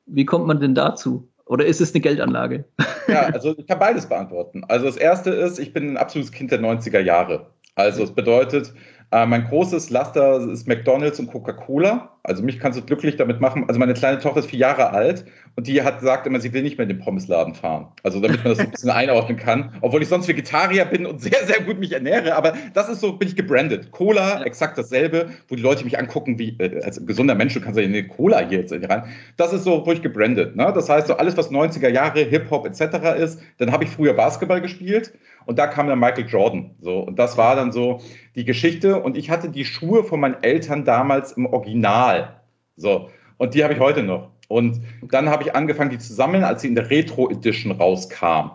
[0.05, 1.27] Wie kommt man denn dazu?
[1.45, 2.65] Oder ist es eine Geldanlage?
[3.07, 4.63] Ja, also ich kann beides beantworten.
[4.67, 7.47] Also das erste ist, ich bin ein absolutes Kind der 90er Jahre.
[7.75, 8.73] Also es bedeutet,
[9.11, 12.17] äh, mein großes Laster ist McDonalds und Coca-Cola.
[12.23, 13.65] Also mich kannst du glücklich damit machen.
[13.67, 15.25] Also meine kleine Tochter ist vier Jahre alt
[15.55, 17.87] und die hat sagt immer, sie will nicht mehr in den Pommesladen fahren.
[18.03, 19.73] Also damit man das so ein bisschen einordnen kann.
[19.79, 22.35] Obwohl ich sonst Vegetarier bin und sehr, sehr gut mich ernähre.
[22.35, 23.91] Aber das ist so, bin ich gebrandet.
[23.91, 24.43] Cola, ja.
[24.43, 27.85] exakt dasselbe, wo die Leute mich angucken, wie äh, als gesunder Mensch, du kannst ja
[27.85, 29.03] in eine Cola hier jetzt rein.
[29.37, 30.57] Das ist so, wo ich gebrandet.
[30.57, 30.71] Ne?
[30.75, 33.17] Das heißt, so alles, was 90er Jahre, Hip-Hop etc.
[33.17, 35.13] ist, dann habe ich früher Basketball gespielt
[35.45, 36.71] und da kam dann Michael Jordan.
[36.81, 38.01] So, und das war dann so
[38.35, 39.01] die Geschichte.
[39.01, 42.41] Und ich hatte die Schuhe von meinen Eltern damals im Original.
[42.75, 44.31] So, und die habe ich heute noch.
[44.47, 48.51] Und dann habe ich angefangen, die zu sammeln, als sie in der Retro Edition rauskam.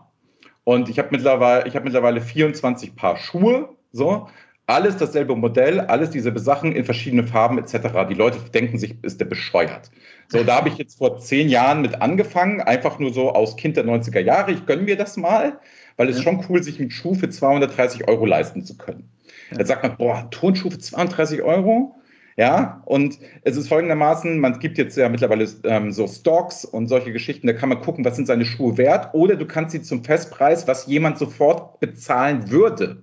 [0.65, 3.71] Und ich habe mittlerweile, ich habe mittlerweile 24 Paar Schuhe.
[3.93, 4.29] So,
[4.67, 7.89] alles dasselbe Modell, alles dieselbe Sachen in verschiedenen Farben etc.
[8.09, 9.91] Die Leute denken sich, ist der bescheuert.
[10.29, 13.77] So, da habe ich jetzt vor zehn Jahren mit angefangen, einfach nur so aus Kind
[13.77, 14.53] der 90er Jahre.
[14.53, 15.59] Ich gönne mir das mal
[16.01, 16.23] weil es ja.
[16.23, 19.11] schon cool sich einen Schuh für 230 Euro leisten zu können.
[19.51, 19.59] Ja.
[19.59, 21.95] Jetzt sagt man, boah, Turnschuh für 32 Euro?
[22.41, 27.13] Ja, und es ist folgendermaßen, man gibt jetzt ja mittlerweile ähm, so Stocks und solche
[27.13, 30.03] Geschichten, da kann man gucken, was sind seine Schuhe wert, oder du kannst sie zum
[30.03, 33.03] Festpreis, was jemand sofort bezahlen würde.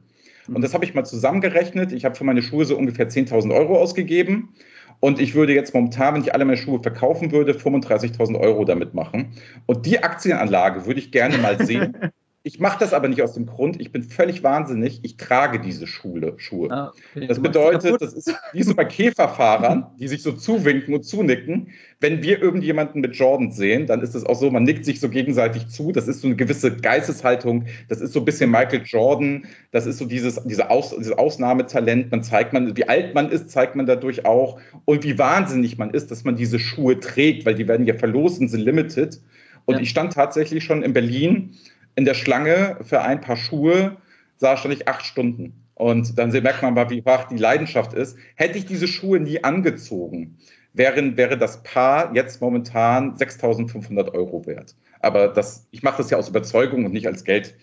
[0.52, 1.92] Und das habe ich mal zusammengerechnet.
[1.92, 4.56] Ich habe für meine Schuhe so ungefähr 10.000 Euro ausgegeben.
[5.02, 8.96] Und ich würde jetzt momentan, wenn ich alle meine Schuhe verkaufen würde, 35.000 Euro damit
[8.96, 9.34] machen.
[9.68, 11.96] Und die Aktienanlage würde ich gerne mal sehen.
[12.48, 15.86] Ich mache das aber nicht aus dem Grund, ich bin völlig wahnsinnig, ich trage diese
[15.86, 16.72] Schule, Schuhe.
[16.72, 17.28] Ah, okay.
[17.28, 21.72] Das bedeutet, das ist wie so bei Käferfahrern, die sich so zuwinken und zunicken.
[22.00, 25.10] Wenn wir irgendjemanden mit Jordans sehen, dann ist es auch so, man nickt sich so
[25.10, 25.92] gegenseitig zu.
[25.92, 27.66] Das ist so eine gewisse Geisteshaltung.
[27.90, 29.46] Das ist so ein bisschen Michael Jordan.
[29.72, 32.12] Das ist so dieses, diese Aus, dieses Ausnahmetalent.
[32.12, 34.58] Man zeigt man, wie alt man ist, zeigt man dadurch auch.
[34.86, 38.40] Und wie wahnsinnig man ist, dass man diese Schuhe trägt, weil die werden ja verlost
[38.40, 39.20] und sind limited.
[39.66, 39.82] Und ja.
[39.82, 41.58] ich stand tatsächlich schon in Berlin
[41.98, 43.98] in der Schlange für ein paar Schuhe
[44.38, 45.64] saß stand ich acht Stunden.
[45.74, 48.18] Und dann merkt man mal, wie wach die Leidenschaft ist.
[48.36, 50.38] Hätte ich diese Schuhe nie angezogen,
[50.74, 54.76] wären, wäre das Paar jetzt momentan 6.500 Euro wert.
[55.02, 57.56] Aber das, ich mache das ja aus Überzeugung und nicht als Geld,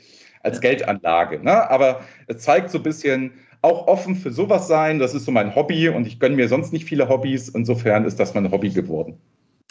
[0.43, 1.41] als Geldanlage.
[1.41, 1.70] Ne?
[1.70, 3.32] Aber es zeigt so ein bisschen,
[3.62, 4.99] auch offen für sowas sein.
[4.99, 7.49] Das ist so mein Hobby und ich gönne mir sonst nicht viele Hobbys.
[7.51, 9.18] Insofern ist das mein Hobby geworden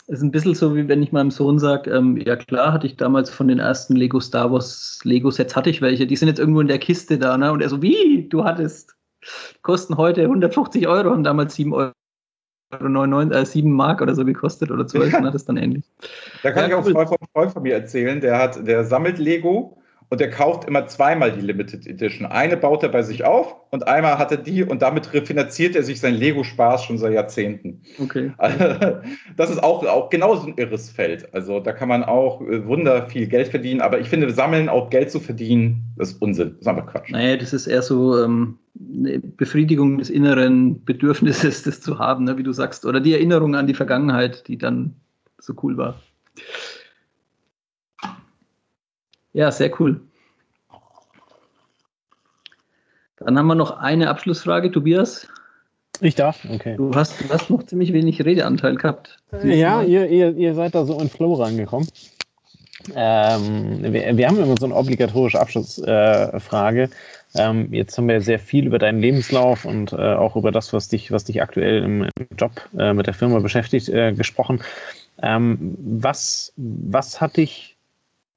[0.08, 2.98] ist ein bisschen so, wie wenn ich meinem Sohn sage, ähm, ja klar, hatte ich
[2.98, 6.62] damals von den ersten Lego Star Wars Lego-Sets hatte ich welche, die sind jetzt irgendwo
[6.62, 7.52] in der Kiste da, ne?
[7.52, 8.96] Und er so, wie, du hattest,
[9.62, 11.92] kosten heute 150 Euro, haben damals 7 Euro.
[12.82, 15.30] 99, äh, 7 Mark oder so gekostet oder 12, ja.
[15.30, 15.86] das dann ähnlich.
[16.42, 17.06] Da kann ja, ich auch cool.
[17.06, 19.78] von Freund von mir erzählen, der hat, der sammelt Lego
[20.14, 22.28] und er kauft immer zweimal die Limited Edition.
[22.28, 25.82] Eine baut er bei sich auf und einmal hat er die und damit refinanziert er
[25.82, 27.82] sich sein Lego-Spaß schon seit Jahrzehnten.
[28.00, 28.32] Okay.
[29.36, 31.34] das ist auch, auch genauso ein irres Feld.
[31.34, 34.92] Also da kann man auch äh, wunder viel Geld verdienen, aber ich finde, sammeln, auch
[34.92, 36.50] Geld zu verdienen, das ist Unsinn.
[36.52, 37.10] Das ist einfach Quatsch.
[37.10, 38.60] Naja, das ist eher so ähm,
[38.96, 43.56] eine Befriedigung des inneren Bedürfnisses, das zu haben, ne, wie du sagst, oder die Erinnerung
[43.56, 44.94] an die Vergangenheit, die dann
[45.40, 46.00] so cool war.
[49.34, 50.02] Ja, sehr cool.
[53.18, 55.28] Dann haben wir noch eine Abschlussfrage, Tobias.
[56.02, 56.76] Ich darf, okay.
[56.76, 59.18] Du hast, du hast noch ziemlich wenig Redeanteil gehabt.
[59.44, 61.88] Ja, ihr, ihr, ihr seid da so in Flow reingekommen.
[62.96, 66.84] Ähm, wir, wir, haben immer so eine obligatorische Abschlussfrage.
[66.84, 66.90] Äh,
[67.36, 70.90] ähm, jetzt haben wir sehr viel über deinen Lebenslauf und äh, auch über das, was
[70.90, 74.62] dich, was dich aktuell im, im Job äh, mit der Firma beschäftigt, äh, gesprochen.
[75.22, 77.73] Ähm, was, was hat dich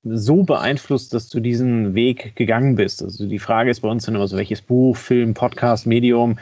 [0.09, 3.03] so beeinflusst, dass du diesen Weg gegangen bist?
[3.03, 6.39] Also die Frage ist bei uns dann immer so, welches Buch, Film, Podcast, Medium,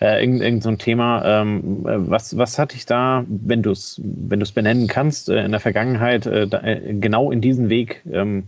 [0.00, 1.42] äh, irgend, irgend so ein Thema.
[1.42, 5.60] Ähm, was, was hat dich da, wenn du es wenn benennen kannst, äh, in der
[5.60, 8.44] Vergangenheit äh, da, äh, genau in diesen Weg ähm,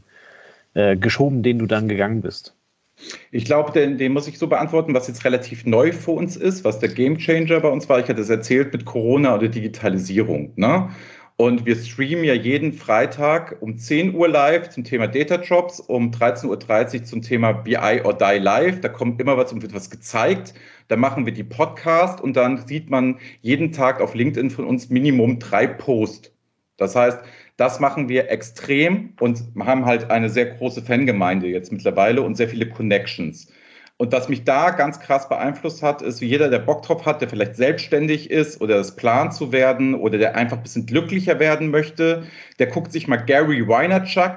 [0.74, 2.54] äh, geschoben, den du dann gegangen bist?
[3.30, 6.64] Ich glaube, den, den muss ich so beantworten, was jetzt relativ neu für uns ist,
[6.64, 7.98] was der Gamechanger bei uns war.
[7.98, 10.52] Ich hatte es erzählt mit Corona oder Digitalisierung.
[10.56, 10.90] Ne?
[11.40, 16.10] Und wir streamen ja jeden Freitag um 10 Uhr live zum Thema Data Jobs, um
[16.10, 18.82] 13.30 Uhr zum Thema BI or Die live.
[18.82, 20.52] Da kommt immer was und wird was gezeigt.
[20.88, 24.90] Da machen wir die Podcast und dann sieht man jeden Tag auf LinkedIn von uns
[24.90, 26.30] Minimum drei Posts.
[26.76, 27.20] Das heißt,
[27.56, 32.50] das machen wir extrem und haben halt eine sehr große Fangemeinde jetzt mittlerweile und sehr
[32.50, 33.50] viele Connections.
[34.00, 37.20] Und was mich da ganz krass beeinflusst hat, ist, wie jeder, der Bock drauf hat,
[37.20, 41.38] der vielleicht selbstständig ist oder das plant zu werden oder der einfach ein bisschen glücklicher
[41.38, 42.22] werden möchte,
[42.58, 44.36] der guckt sich mal Gary Vaynerchuk,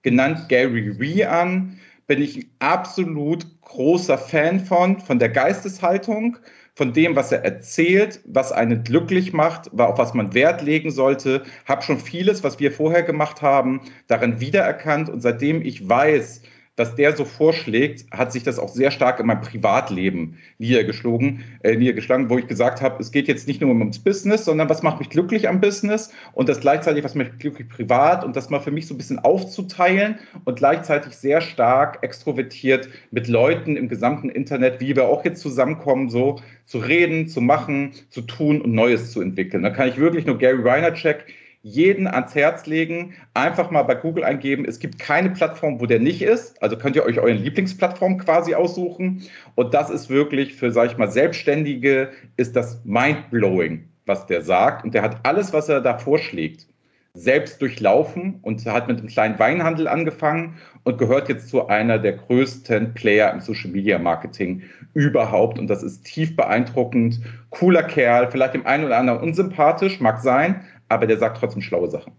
[0.00, 1.78] genannt Gary Vee, an.
[2.06, 6.38] Bin ich ein absolut großer Fan von, von der Geisteshaltung,
[6.74, 11.42] von dem, was er erzählt, was einen glücklich macht, auf was man Wert legen sollte.
[11.66, 15.10] Hab schon vieles, was wir vorher gemacht haben, darin wiedererkannt.
[15.10, 16.40] Und seitdem ich weiß,
[16.76, 21.76] was der so vorschlägt, hat sich das auch sehr stark in meinem Privatleben niedergeschlagen, äh,
[21.76, 24.98] niedergeschlagen wo ich gesagt habe, es geht jetzt nicht nur ums Business, sondern was macht
[24.98, 28.60] mich glücklich am Business und das gleichzeitig, was macht mich glücklich privat und das mal
[28.60, 34.30] für mich so ein bisschen aufzuteilen und gleichzeitig sehr stark extrovertiert mit Leuten im gesamten
[34.30, 39.12] Internet, wie wir auch jetzt zusammenkommen, so zu reden, zu machen, zu tun und Neues
[39.12, 39.62] zu entwickeln.
[39.62, 41.16] Da kann ich wirklich nur Gary Vaynerchuk
[41.62, 43.14] jeden ans Herz legen.
[43.34, 44.64] Einfach mal bei Google eingeben.
[44.64, 46.60] Es gibt keine Plattform, wo der nicht ist.
[46.62, 49.22] Also könnt ihr euch euren Lieblingsplattform quasi aussuchen.
[49.54, 54.84] Und das ist wirklich für, sag ich mal, Selbstständige ist das mindblowing, was der sagt.
[54.84, 56.66] Und der hat alles, was er da vorschlägt,
[57.14, 62.14] selbst durchlaufen und hat mit einem kleinen Weinhandel angefangen und gehört jetzt zu einer der
[62.14, 64.62] größten Player im Social Media Marketing
[64.94, 65.58] überhaupt.
[65.58, 67.20] Und das ist tief beeindruckend.
[67.50, 70.62] Cooler Kerl, vielleicht dem einen oder anderen unsympathisch, mag sein,
[70.92, 72.12] aber der sagt trotzdem schlaue Sachen.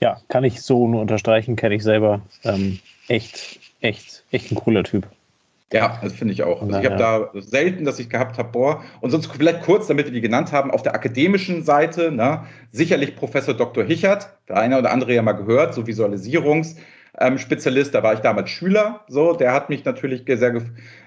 [0.00, 2.20] Ja, kann ich so nur unterstreichen, kenne ich selber.
[2.44, 2.78] Ähm,
[3.08, 5.08] echt, echt, echt ein cooler Typ.
[5.72, 6.62] Ja, das finde ich auch.
[6.62, 10.06] Also ich habe da selten, dass ich gehabt habe, boah, und sonst vielleicht kurz, damit
[10.06, 13.84] wir die genannt haben, auf der akademischen Seite, ne, sicherlich Professor Dr.
[13.84, 19.04] Hichert, der eine oder andere ja mal gehört, so Visualisierungsspezialist, da war ich damals Schüler,
[19.08, 20.62] so, der hat mich natürlich sehr,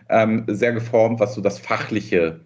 [0.09, 2.41] ähm, sehr geformt, was so das Fachliche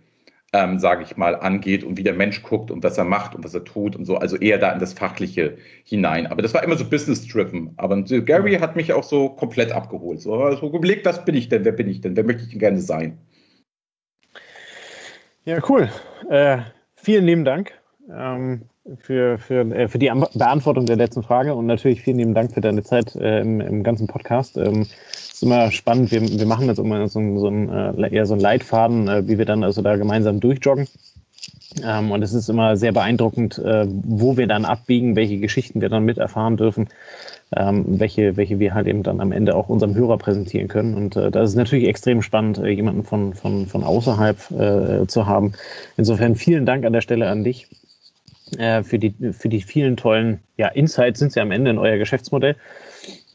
[0.55, 3.43] ähm, sage ich mal, angeht und wie der Mensch guckt und was er macht und
[3.43, 6.27] was er tut und so, also eher da in das Fachliche hinein.
[6.27, 7.73] Aber das war immer so business-driven.
[7.77, 10.21] Aber Gary hat mich auch so komplett abgeholt.
[10.21, 12.59] So also überlegt, was bin ich denn, wer bin ich denn, wer möchte ich denn
[12.59, 13.17] gerne sein?
[15.43, 15.89] Ja, cool.
[16.29, 16.59] Äh,
[16.95, 17.73] vielen lieben Dank.
[18.11, 18.61] Ähm,
[18.99, 22.61] für, für, äh, für die Beantwortung der letzten Frage und natürlich vielen lieben Dank für
[22.61, 24.57] deine Zeit äh, im, im, ganzen Podcast.
[24.57, 26.11] Ähm, ist immer spannend.
[26.11, 29.39] Wir, wir machen jetzt immer so, so ein, äh, eher so einen Leitfaden, äh, wie
[29.39, 30.87] wir dann also da gemeinsam durchjoggen.
[31.83, 35.89] Ähm, und es ist immer sehr beeindruckend, äh, wo wir dann abbiegen, welche Geschichten wir
[35.89, 36.87] dann miterfahren dürfen,
[37.55, 40.93] ähm, welche, welche wir halt eben dann am Ende auch unserem Hörer präsentieren können.
[40.93, 44.37] Und äh, das ist natürlich extrem spannend, jemanden von, von, von außerhalb
[45.07, 45.53] zu haben.
[45.97, 47.67] Insofern vielen Dank an der Stelle an dich
[48.57, 51.97] äh, für, die, für die vielen tollen ja, Insights sind sie am Ende in euer
[51.97, 52.55] Geschäftsmodell,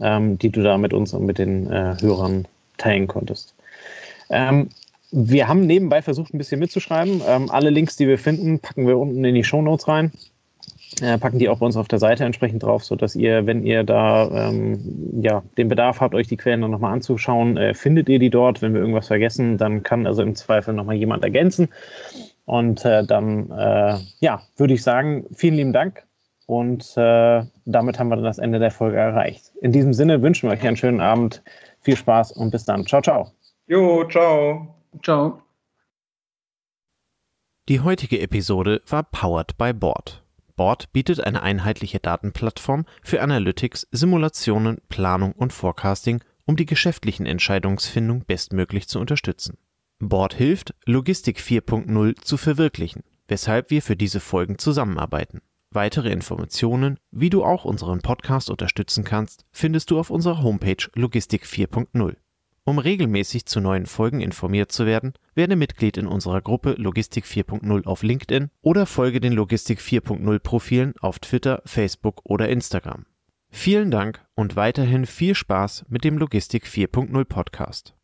[0.01, 2.47] ähm, die du da mit uns und mit den äh, Hörern
[2.79, 3.55] teilen konntest.
[4.31, 4.71] Ähm,
[5.13, 7.21] wir haben nebenbei versucht, ein bisschen mitzuschreiben.
[7.27, 10.13] Ähm, alle Links, die wir finden, packen wir unten in die Show Notes rein.
[11.01, 13.85] Äh, packen die auch bei uns auf der Seite entsprechend drauf, sodass ihr, wenn ihr
[13.85, 18.19] da ähm, ja, den Bedarf habt, euch die Quellen dann nochmal anzuschauen, äh, findet ihr
[18.19, 18.61] die dort.
[18.61, 21.69] Wenn wir irgendwas vergessen, dann kann also im Zweifel nochmal jemand ergänzen.
[22.45, 26.05] Und äh, dann, äh, ja, würde ich sagen, vielen lieben Dank
[26.51, 29.53] Und äh, damit haben wir dann das Ende der Folge erreicht.
[29.63, 31.45] In diesem Sinne wünschen wir euch einen schönen Abend,
[31.79, 32.85] viel Spaß und bis dann.
[32.87, 33.31] Ciao, ciao.
[33.69, 34.75] Jo, ciao.
[35.01, 35.43] Ciao.
[37.69, 40.25] Die heutige Episode war powered by Board.
[40.57, 48.25] Board bietet eine einheitliche Datenplattform für Analytics, Simulationen, Planung und Forecasting, um die geschäftlichen Entscheidungsfindung
[48.25, 49.57] bestmöglich zu unterstützen.
[50.09, 55.43] Board hilft, Logistik 4.0 zu verwirklichen, weshalb wir für diese Folgen zusammenarbeiten.
[55.71, 61.45] Weitere Informationen, wie du auch unseren Podcast unterstützen kannst, findest du auf unserer Homepage Logistik
[61.45, 62.17] 4.0.
[62.65, 67.85] Um regelmäßig zu neuen Folgen informiert zu werden, werde Mitglied in unserer Gruppe Logistik 4.0
[67.85, 73.07] auf LinkedIn oder folge den Logistik 4.0 Profilen auf Twitter, Facebook oder Instagram.
[73.51, 77.95] Vielen Dank und weiterhin viel Spaß mit dem Logistik 4.0 Podcast.